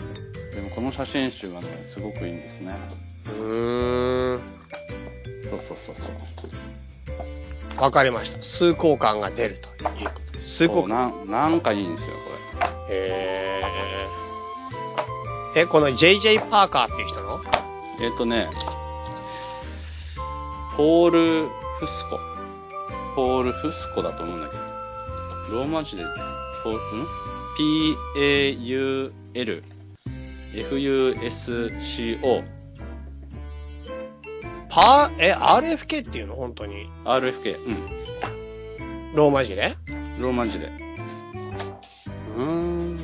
[0.56, 2.74] でもこの写真集がね、すごくいいんですね。
[3.26, 4.42] うーん。
[5.50, 6.02] そうそうそうそ
[7.78, 7.82] う。
[7.82, 8.42] わかりました。
[8.42, 10.60] 崇高感が出るということです。
[10.60, 11.28] 崇高感。
[11.30, 12.32] なん、なんかいいんですよ、こ
[12.90, 15.60] へー。
[15.60, 17.42] え、この JJ パーカーっていう人の？
[18.00, 18.06] れ。
[18.06, 18.48] えーっとね、
[20.78, 21.50] ポール・
[21.80, 22.20] フスコ。
[23.16, 24.62] ポール・フスコだと思うんだけど。
[25.58, 26.04] ローマ字で、
[26.64, 27.08] ポール、ん
[28.16, 29.64] ?P-A-U-L、
[30.56, 32.44] F-U-S-C-O、
[34.70, 36.36] パー、え、RFK っていうの？
[36.36, 36.90] 本当に。
[37.04, 37.58] RFK。
[39.14, 39.76] ローマ字で？
[39.90, 40.22] うん。
[40.22, 40.72] ローマ字で。
[42.38, 42.98] うーん。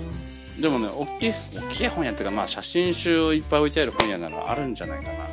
[0.62, 5.26] でもね、大きい、大きい本屋っていうか、まあ写真集いっぱい置いてある本屋ならあるんじゃないかな。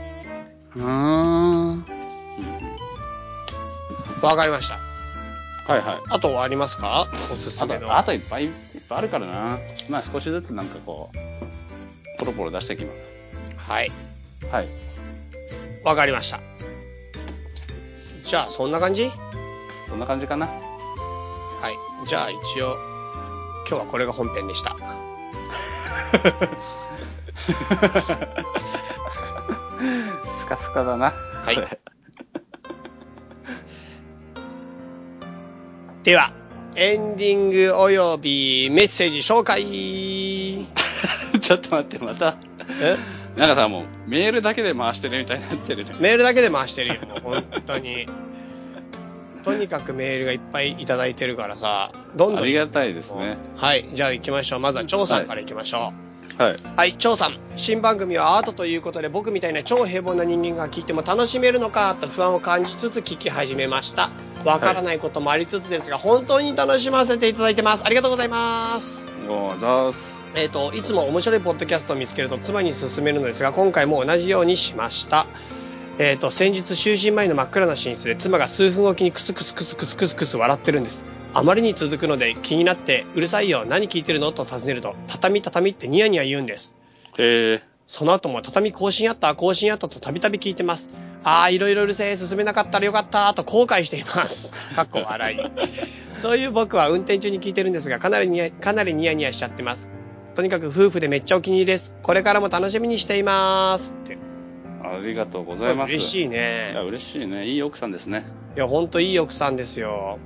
[0.74, 1.93] うーん。
[4.16, 4.78] うんわかりました。
[5.66, 6.00] はいはい。
[6.10, 7.08] あとはありますか？
[7.10, 7.88] おすすあめの。
[7.88, 8.50] と、あといっぱいいっ
[8.88, 9.58] ぱいあるからな。
[9.88, 11.16] まあ少しずつなんかこう、
[12.18, 13.12] ポロポロ出していきます。
[13.56, 13.90] はい。
[14.50, 14.68] はい。
[15.82, 16.40] わかりました。
[18.22, 19.10] じゃあ、そんな感じ？
[19.88, 20.46] そんな感じかな。
[20.46, 20.52] は
[22.04, 22.06] い。
[22.06, 22.76] じゃあ、一応、
[23.68, 24.76] 今日はこれが本編でした。
[30.38, 31.10] スカスカだな。
[31.10, 31.78] はい
[36.04, 36.32] では、
[36.76, 39.64] エンディング及びメッセージ紹介
[41.40, 42.36] ちょっと待って、また。
[42.82, 42.98] え？
[43.40, 45.92] なんかさ、もう、メールだけで回してるみたいになってるね。
[46.00, 48.06] メールだけで回してるよ、もう本当に。
[49.44, 52.42] とにかくメールがいっぱいいただいてるからさ、どんどん。
[52.42, 53.38] ありがたいですね。
[53.56, 54.60] はい、じゃあ行きましょう。
[54.60, 55.80] まずは張さんから行きましょう。
[55.80, 55.94] はい。
[56.76, 57.38] はい、張さん。
[57.54, 64.10] 新番組はアートということで僕みたいな超平凡な人間が聞いても楽しめるのかと不安を感じつつ聞き始めました。
[64.44, 67.84] わからないこともありつつですが、本当に楽しませていただいてます。
[67.86, 69.08] ありがとうございます。
[69.28, 70.14] おざーす。
[70.34, 75.26] えっ、と、いつも面白いポッドキャストを見つけると妻に勧めるのですが、今回も同じようにしました。
[75.98, 81.06] えっ、と、先日就寝前の真っ暗な寝室で妻が数分おきにクスクスクスクスクスクス笑ってるんです。
[81.36, 84.30] あまりに続くので気になって、うるさいよ、何聞いてるの？
[84.30, 86.76] と尋ねると、畳畳ってニヤニヤ言うんです。
[87.18, 87.62] へえ。
[87.88, 90.90] その後も畳更新あった、更新あったとたびたび聞いてます。
[91.24, 94.54] ああ、いろいろうるせえ、進めなかったらよかった、と後悔しています。
[94.76, 95.38] かっこ笑い。
[96.16, 99.90] そういう僕は運転中に聞いてるんですが、かなりニヤ、かなりニヤニヤしちゃってます。
[100.36, 101.96] とにかく夫婦でめっちゃお気に入りです。
[102.02, 103.94] これからも楽しみにしています。
[104.04, 104.18] って。
[104.84, 105.90] ありがとうございます。
[105.90, 106.74] 嬉しいいや、ね。
[106.86, 107.46] 嬉しいね。
[107.48, 108.24] いい奥さんですね。
[108.56, 110.18] いや、ほんといい奥さんですよ。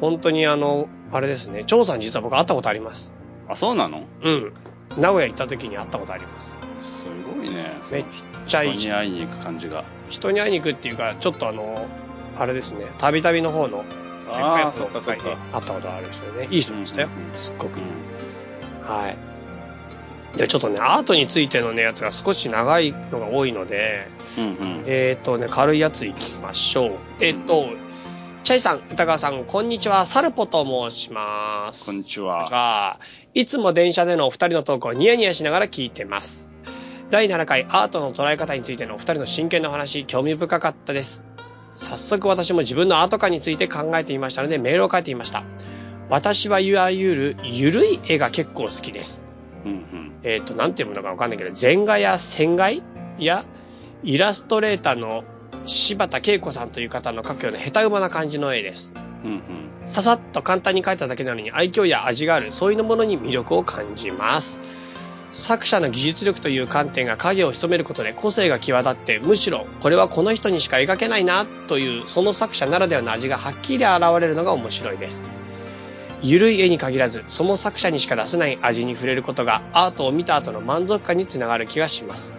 [0.00, 1.64] 本当にあの、あれですね。
[1.64, 3.14] 張さん実は僕会ったことあります。
[3.48, 4.04] あ、そうなの？
[4.22, 4.52] うん。
[4.98, 6.56] 名古屋行った時に会ったことあります。
[6.82, 7.72] すごいね。
[7.90, 8.04] めっ
[8.46, 9.84] ちゃいい人に会いに行く感じが。
[10.08, 11.86] 人に会いに行くっていうか、ちょっとあの、
[12.36, 15.36] あれですね、たびたびの方の、でっかいああ、方の会でか。
[15.52, 17.30] 会ったことある人でね、いい人でしたようんうんう。
[17.30, 17.80] んすっごくう。
[17.80, 17.84] ん
[18.82, 19.16] はい。
[20.36, 24.48] いや、ちょっとね、アートについてのね、やつが少し長いのが多いので、うんう
[24.80, 24.82] ん。
[24.86, 26.90] えっ、とね、軽いやついきましょう。
[27.20, 27.68] えっ、と、
[28.46, 30.06] チャイさん、歌川さん、こんにちは。
[30.06, 31.86] サルポと申します。
[31.86, 32.44] こんにちは。
[32.44, 33.00] は
[33.34, 36.52] いつも電車でのお二人のトークをニヤニヤしながら聞いてます。
[37.10, 41.24] 第7回アートの捉え方についてのお二人の真剣なお話、興味深かったです。
[41.74, 45.42] 早速私も自分のアート感について考えていましたのでメールを書いてみました。
[46.08, 49.24] 私はいわゆるゆるい絵が結構好きです。
[49.64, 50.12] うんうん。
[50.22, 52.70] えっ、と、なんて読むのかわかんないけど、全画や線画
[53.18, 53.44] や
[54.04, 55.24] イラストレーターの
[55.66, 58.94] 柴田恵子さんという方の描くような下手馬な感じの絵です。
[59.24, 59.42] うんうん。
[59.86, 64.62] ささっと簡単に描いただけなのに愛嬌や味がある、そういうものに魅力を感じます。
[65.32, 75.24] 作者の技術力という観点が影を潜めることで個性が際立って、むしろこれはこの人にしか描けないなというその作者ならではの味がはっきり現れるのが面白いです。
[76.22, 82.32] ゆるい絵に限らず、その作者にしか出せない味に触れることがアートを見た後の満足感につながる気がします。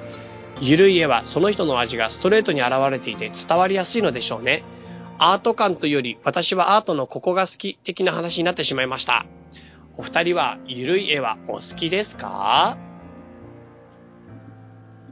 [0.62, 4.64] ゆるい絵はその人の味がストレートに現れていて伝わりやすいのでしょうね。
[5.20, 9.26] アート感というより私はアートのここが好き的な話になってしまいました。
[9.97, 12.78] お二人はゆるい絵はお好きですか？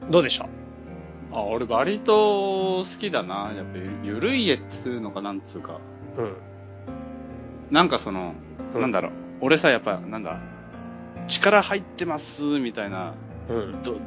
[0.10, 0.48] どうでしょ
[1.32, 3.52] あ、俺割と好きだな。
[3.56, 5.80] やっぱゆゆるい絵っつうのかなんつうか。
[6.16, 6.36] ううん。
[7.72, 8.34] なんかその、
[8.74, 9.12] うんなんだろう。
[9.41, 10.39] 俺さ、やっぱ、なんだ、
[11.28, 13.16] 力入ってます、みたいな、
[13.50, 13.84] うん。
[13.84, 13.98] ど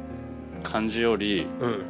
[0.63, 1.85] 感じより、うん。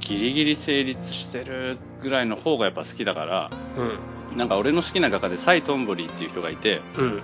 [0.00, 3.50] ギリギリ成立してるぐらいの方がやっぱ好きだから、
[4.32, 4.36] うん。
[4.36, 7.22] なんか俺の好きな画家でサイ・トンボリーっていう人がいて、うん。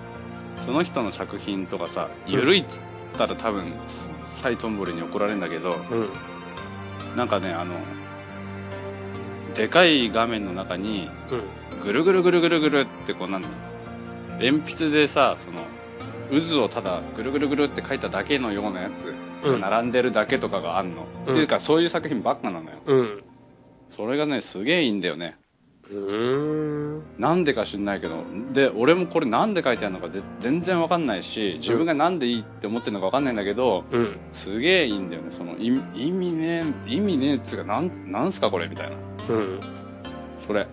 [0.65, 2.81] その人の作品とかさ、ゆるいっつっ
[3.17, 3.73] たら多分、
[4.21, 7.17] サイ・トンボリーに怒られるんだけど、うん。
[7.17, 7.75] なんかね、あの、
[9.55, 11.09] でかい画面の中に、
[11.83, 13.47] ぐるぐるぐるぐるぐるってこうなんだ
[14.39, 15.61] 鉛筆でさ、その、
[16.29, 19.13] 渦をただぐるぐるぐるって書いただけのようなやつ、
[19.43, 21.03] うん並んでるだけとかがあんの。
[21.23, 22.77] っていうか、そういう作品ばっかなのよ。
[22.85, 23.23] うん。
[23.89, 25.37] それがね、すげえいいんだよね。
[25.89, 27.03] うーん。
[27.19, 28.23] なんでか知んないけど。
[28.53, 34.17] で、俺もこれなんで書いてあるのかぜ全然わかんないし、自分がなんでいいって思ってるのかわかんないんだけど、うん。
[34.33, 35.27] すげえいいんだよね。
[35.31, 38.95] その、意意味ねえ、意味ねえっつうか、なん、なんすかこれみたいな。
[39.29, 39.59] うん。
[40.39, 40.67] それ。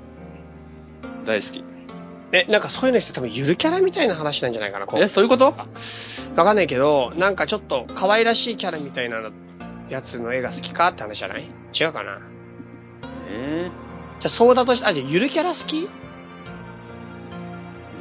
[1.27, 1.72] 大好き。
[2.33, 5.45] え、なんかそういうのって多分ゆるキャラみたいな話なんじゃないかな、え、そういうこと？
[5.45, 5.55] わ
[6.45, 9.31] かんないけど、なんかちょっと可愛らしいキャラみたいなの
[9.91, 11.43] やつの絵が好きかって話じゃない？
[11.79, 12.19] 違うかな？
[13.29, 13.71] え
[14.19, 15.77] じゃあそうだとして、あ、じゃあゆるキャラ好き？
[15.77, 15.89] ー、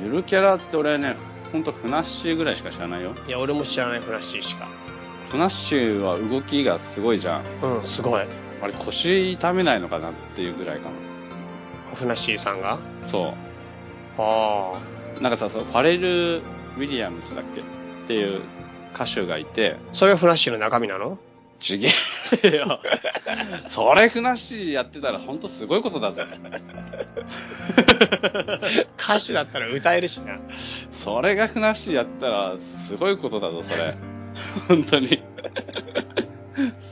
[0.05, 1.17] ゆるキャラって俺ね、
[1.51, 3.13] ほんとフナッシーぐらいしか知らないよ。
[3.27, 4.69] いや、俺も知らないフラッシーしか。
[5.29, 7.43] フナッシーは動きがすごいじゃん。
[7.61, 8.25] うん、すごい。
[8.61, 10.89] あれ腰痛めないのかなっていうぐらいか
[11.95, 12.77] フナッシーさんが？
[12.77, 13.07] な。
[13.07, 13.33] そ
[14.17, 14.79] あ
[15.19, 15.21] う。
[15.21, 17.63] なんかさ、そうファレル・ウィリアムスだっけっ
[18.07, 18.41] ていう
[18.93, 19.93] 歌手がいて、あ。
[19.93, 21.17] それがフラッシーの中身なの？
[21.59, 21.89] ちげ
[22.43, 22.79] えよ。
[23.69, 26.25] それフナッシーやってたらほんとすごいことだぜ。
[28.97, 30.39] 歌手だったら歌えるしな。
[30.91, 33.83] それがフナッシーやってたらすごいことだぞ、それ。
[34.67, 35.21] 本当に。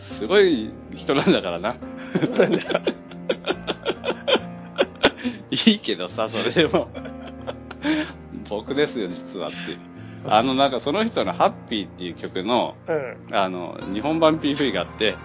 [0.04, 1.76] すごい人なんだからな。
[2.20, 2.60] そうなんだ。
[5.50, 6.90] いいけどさ、それでも。
[8.50, 9.58] 僕ですよ、実はって。
[10.28, 13.36] あの、なんかその人のハッピーっていう曲の、うん。
[13.36, 15.16] あの、日本版 PV があって、うん。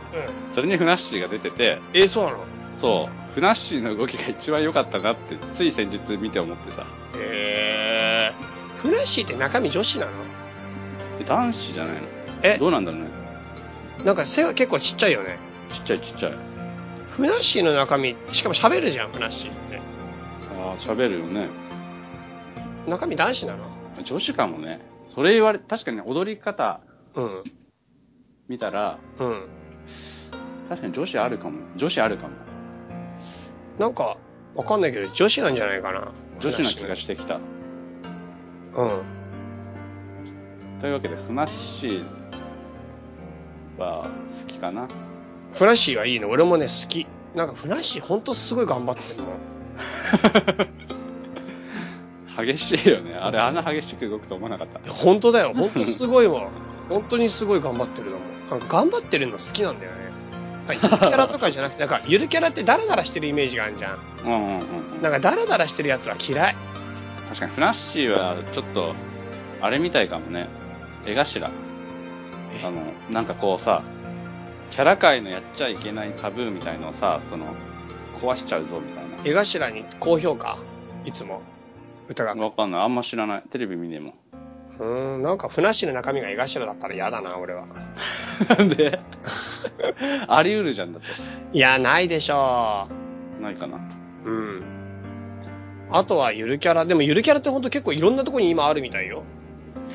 [0.53, 2.39] それにフナッシーが出てて、え、そうなの？
[2.75, 6.87] そう、フナッシーの動きが一番良かったなって、つい先日見て思ってさ。
[7.17, 8.33] へえ。
[8.77, 10.13] フラッシーって中身女子なの？
[11.21, 12.01] え男子じゃないの？
[12.43, 12.59] え？
[12.59, 13.09] どうなんだろうね。
[14.05, 15.39] なんか背は結構ちっちゃいよね。
[15.73, 16.33] ちっちゃいちっちゃい。
[17.11, 19.77] フナッシーの中身、しかも喋るじゃん、フナッシーって。
[19.77, 21.49] ああ、喋るよね。
[22.87, 23.65] 中身男子なの
[24.03, 24.81] 女子かもね。
[25.07, 26.81] それ言われ、確かにね踊り方
[27.15, 27.43] うん。
[28.49, 29.47] 見たら、うん。
[30.69, 31.61] 確かに女子あるかも。
[31.77, 32.35] 女子あるかも。
[33.79, 34.19] なんか、
[34.55, 36.13] わかんないけど、女子なんじゃないかな。
[36.41, 37.37] 女子な気がしてきた。
[37.37, 37.43] うん。
[40.81, 42.05] というわけで、フナッシー
[43.79, 44.11] は
[44.43, 44.89] 好きかな。
[45.53, 46.29] フラッシーはいいの。
[46.29, 47.07] 俺もね、好き。
[47.35, 50.75] なんかフラッシーほんとすごい頑張ってるの。
[52.37, 53.15] 激しいよね。
[53.15, 55.53] あれ、あんな激しく動くと思わなかった本当だよ。
[55.55, 56.49] 本当すごいわ。
[56.89, 58.25] 本当にすごい頑張ってるのも。
[58.51, 59.99] なんか頑張ってるの好きなんだよね。
[60.67, 63.99] なんかゆるキャラとかじゃなくて、なんかゆるキャラってダラダラしてるイメージがあるじゃん。
[64.25, 65.03] うんうんうんうん。
[65.03, 66.57] なんかダラダラしてるやつは嫌い。
[67.29, 68.95] 確かに、フナッシーはちょっと、
[69.61, 70.49] あれみたいかもね。
[71.07, 71.47] 絵頭。
[71.47, 71.51] あ
[72.71, 73.83] の、なんかこうさ、
[74.71, 77.47] キャラ界のやっちゃいけないタブーみたいのをさ、その、
[78.21, 79.11] 壊しちゃうぞみたいな。
[79.25, 80.59] 絵頭に高評価？
[81.05, 81.43] いつも。
[82.09, 82.35] 歌が。
[82.35, 82.81] わかんない。
[82.83, 83.43] あんま知らない。
[83.51, 84.15] テレビ見ねえもん。
[84.79, 87.67] うーん、なんかフナッシーの中身が絵頭だったら嫌だな、俺は。
[88.59, 88.99] なんで？
[90.29, 91.09] あり得るじゃんだって。
[91.53, 92.89] いや、ないでしょ
[93.41, 93.79] ないかな。
[94.25, 94.31] う。
[94.31, 94.63] うん。
[95.91, 96.85] あとはゆるキャラ。
[96.87, 99.23] でもゆるキャラってほんと結構いろんなとこに今あるみたいよ。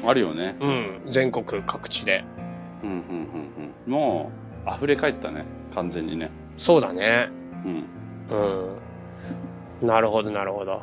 [0.05, 0.55] あるよね。
[0.61, 1.01] うん。
[1.07, 2.23] 全国各地で。
[2.83, 3.03] うん、うん、うん、
[3.87, 3.91] うん。
[3.91, 4.31] も
[4.65, 5.43] う、溢れ返ったね。
[5.75, 6.31] 完全にね。
[6.57, 7.27] そうだね。
[7.65, 7.85] うん。
[9.81, 9.87] うん。
[9.87, 10.79] なるほど、なるほど。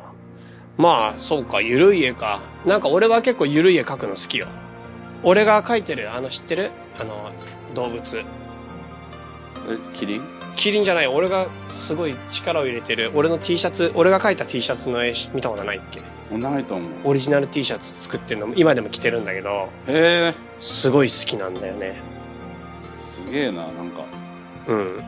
[0.77, 2.41] まあ、そうか、ゆるい絵か。
[2.65, 4.47] なんか俺は結構ゆるい絵描くの好きよ。
[5.23, 6.69] 俺が描いてる、あの知ってる？
[6.99, 7.31] あの、
[7.73, 8.17] 動物。
[8.17, 8.23] え、
[9.97, 10.23] キリン？
[10.55, 16.01] キリンじゃない、俺がすごい力を入れてる、俺の T シャツ、俺が描いた T シャツの絵見たことないっけ？
[16.37, 16.91] ないと思う。
[17.05, 21.95] オリジナル T シャツ作ってるの、今でも着てるんだけど、へえ、すごい好きなんだよね。
[23.25, 24.05] すげえな、なんか。
[24.67, 25.03] うん。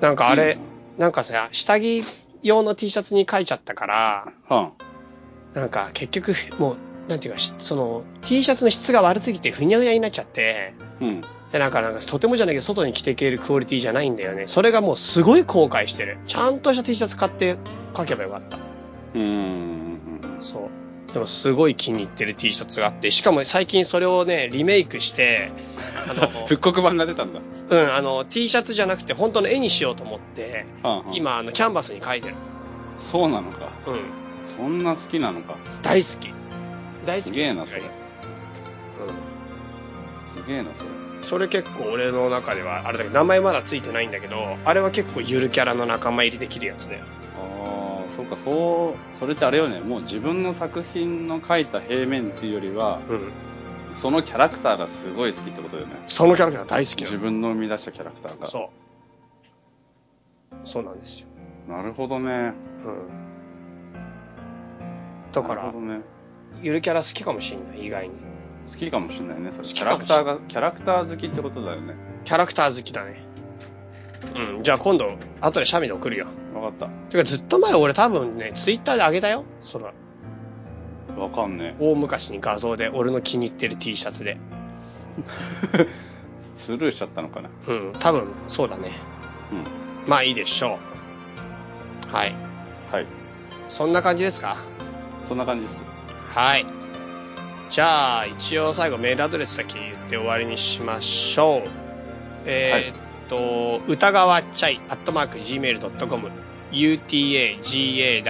[0.00, 0.58] なんかあれ
[0.98, 2.02] なんかさ、下着
[2.44, 4.56] 用の T シャツに描いちゃったから、な。
[4.56, 4.72] は
[5.54, 6.76] なんか結局、もう、
[7.08, 11.04] なんていうか、しその、T シャツの質が悪すぎてふにゃふにゃになっちゃって、ん。
[11.04, 11.20] うん。
[11.52, 14.46] で、なんか、なんか、とてもじゃないけど、外に着ていけるクオリティじゃないんだよね。
[14.46, 16.18] それがもうすごい後悔してる。
[16.26, 17.56] ちゃんとした T シャツ買って
[17.96, 18.56] 書けばよかった。
[18.56, 20.00] うーん。
[20.40, 20.83] そう。
[21.14, 25.52] でもすごい気に入ってる T シャツがあって、しかも最近それをね、リメイクして、
[26.10, 27.40] あの、 復刻版が出たんだ。
[27.68, 32.34] うん、あの、T シャツじゃなくて本当の絵にしようと思って、はあはあ、今、あの、キャンバスに書いてる。
[32.98, 33.70] そうなのか。
[33.86, 34.00] うん。
[34.44, 35.54] そんな好きなのか。
[35.82, 36.34] 大好き。
[37.06, 37.28] 大好き。
[37.28, 37.82] すげえな、それ。
[37.82, 37.86] うん。
[40.42, 40.90] すげえな、それ。
[41.22, 47.04] それ結構俺の中では、あれだけど、名前まだついてないんだけど、あれは結構ゆるキャラの仲間入りできるやつだよ。
[47.38, 47.83] ああ、
[48.28, 53.32] そうか、そう、それってあれよね、もう自分の作品の描いた平面っていうよりは、うん。
[53.94, 56.02] そのキャラクターがすごい好きってことだよね。
[56.08, 58.44] そのキャラクター大好きな自分の生み出したキャラクターが。
[58.44, 58.46] の。
[58.46, 58.68] そう。
[60.64, 61.28] そうなんですよ。
[61.68, 62.52] なるほどね。
[62.84, 63.08] うん。
[65.32, 66.00] だからね。
[66.62, 68.14] ゆるキャラ好きかもしんない、意外に。
[68.70, 69.64] 好きかもしれないね、それ。
[69.68, 71.94] キャラクターが、キャラクター好きってことだよね。
[72.24, 73.33] キャラクター好きだね。
[74.56, 74.62] うん。
[74.62, 76.26] じゃあ今度、後でシャミで送るよ。
[76.54, 79.44] わかてかずっと前俺多分ね、ツイッターであげたよ。
[79.60, 79.90] その、っ
[81.16, 81.20] た。
[81.20, 84.38] わかんね大昔に画像で俺の気に入ってる T シャツで。
[85.78, 85.86] え。
[86.56, 87.50] スルーしちゃったのかな？
[87.68, 87.92] うん。
[87.98, 88.90] 多分、そうだね。
[89.52, 90.08] うん。
[90.08, 90.78] まあいいでしょ
[92.10, 92.14] う。
[92.14, 92.34] はい。
[92.90, 93.06] はい。
[93.68, 94.56] そんな感じですか？
[95.26, 95.84] そんな感じです。
[96.28, 96.66] はい。
[97.70, 101.70] じゃあ、一応最後メールアドレスだけ言って終わりにしましょう。
[102.46, 102.96] えーっ
[103.28, 106.30] と、歌川チャイ、アットマーク、gmail.com、
[106.72, 108.22] utagawachai、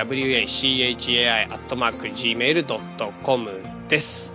[1.53, 4.35] アットマーク、gmail.com です。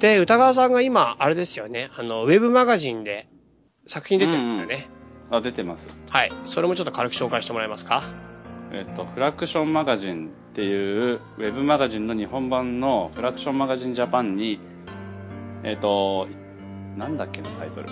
[0.00, 3.26] で、歌川さんが今、あれですよね、あの、ウェブマガジンで
[3.86, 4.88] 作品出てるんですよね。
[5.30, 5.88] あ、出てます。
[6.10, 6.32] はい。
[6.44, 8.02] それもちょっと軽く紹介してもらえますか？
[8.72, 14.58] えっと、フラクションマガジンっていう、ウェブマガジンの日本版のフラクションマガジンジャパンに、
[15.62, 16.28] えっと、
[16.96, 17.88] なんだっけな、タイトル。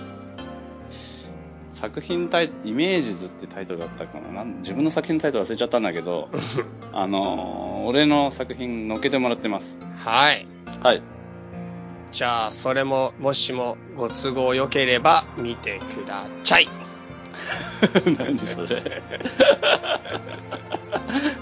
[1.82, 6.28] 作品タイイメージズってタイトルだったかな自分の作品のタイトル忘れちゃったんだけど、
[6.94, 9.76] あのー俺の作品載っけてもらってます。
[10.04, 10.46] はい。
[10.80, 11.02] はい。
[12.12, 16.68] じゃあ、それも、もしもご都合良ければ見てください。
[18.16, 19.02] 何それ。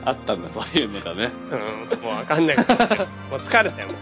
[0.06, 1.28] あったんだ、そういうネタね。
[1.50, 1.56] う
[1.96, 2.72] ん、もうわかんないこと
[3.30, 3.96] もう疲れたよ、もう。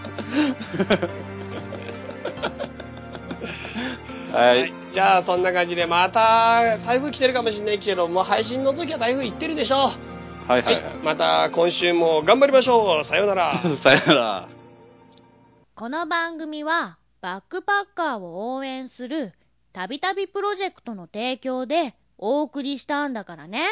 [4.32, 4.72] はい。
[4.92, 9.78] じゃあ、そんな感じで、また、台風来てるかもしれないけど、もう配信の時は台風行ってるでしょう。
[10.48, 10.84] はいはいはい。
[11.02, 13.04] また、今週も頑張りましょう。
[13.04, 13.44] さようなら。
[13.44, 13.76] はい。
[13.76, 14.48] さよなら。
[15.74, 19.32] この番組はバックパッカーを応援する
[19.72, 23.64] たびたびプロジェクトの提供でお送りしたんだからね。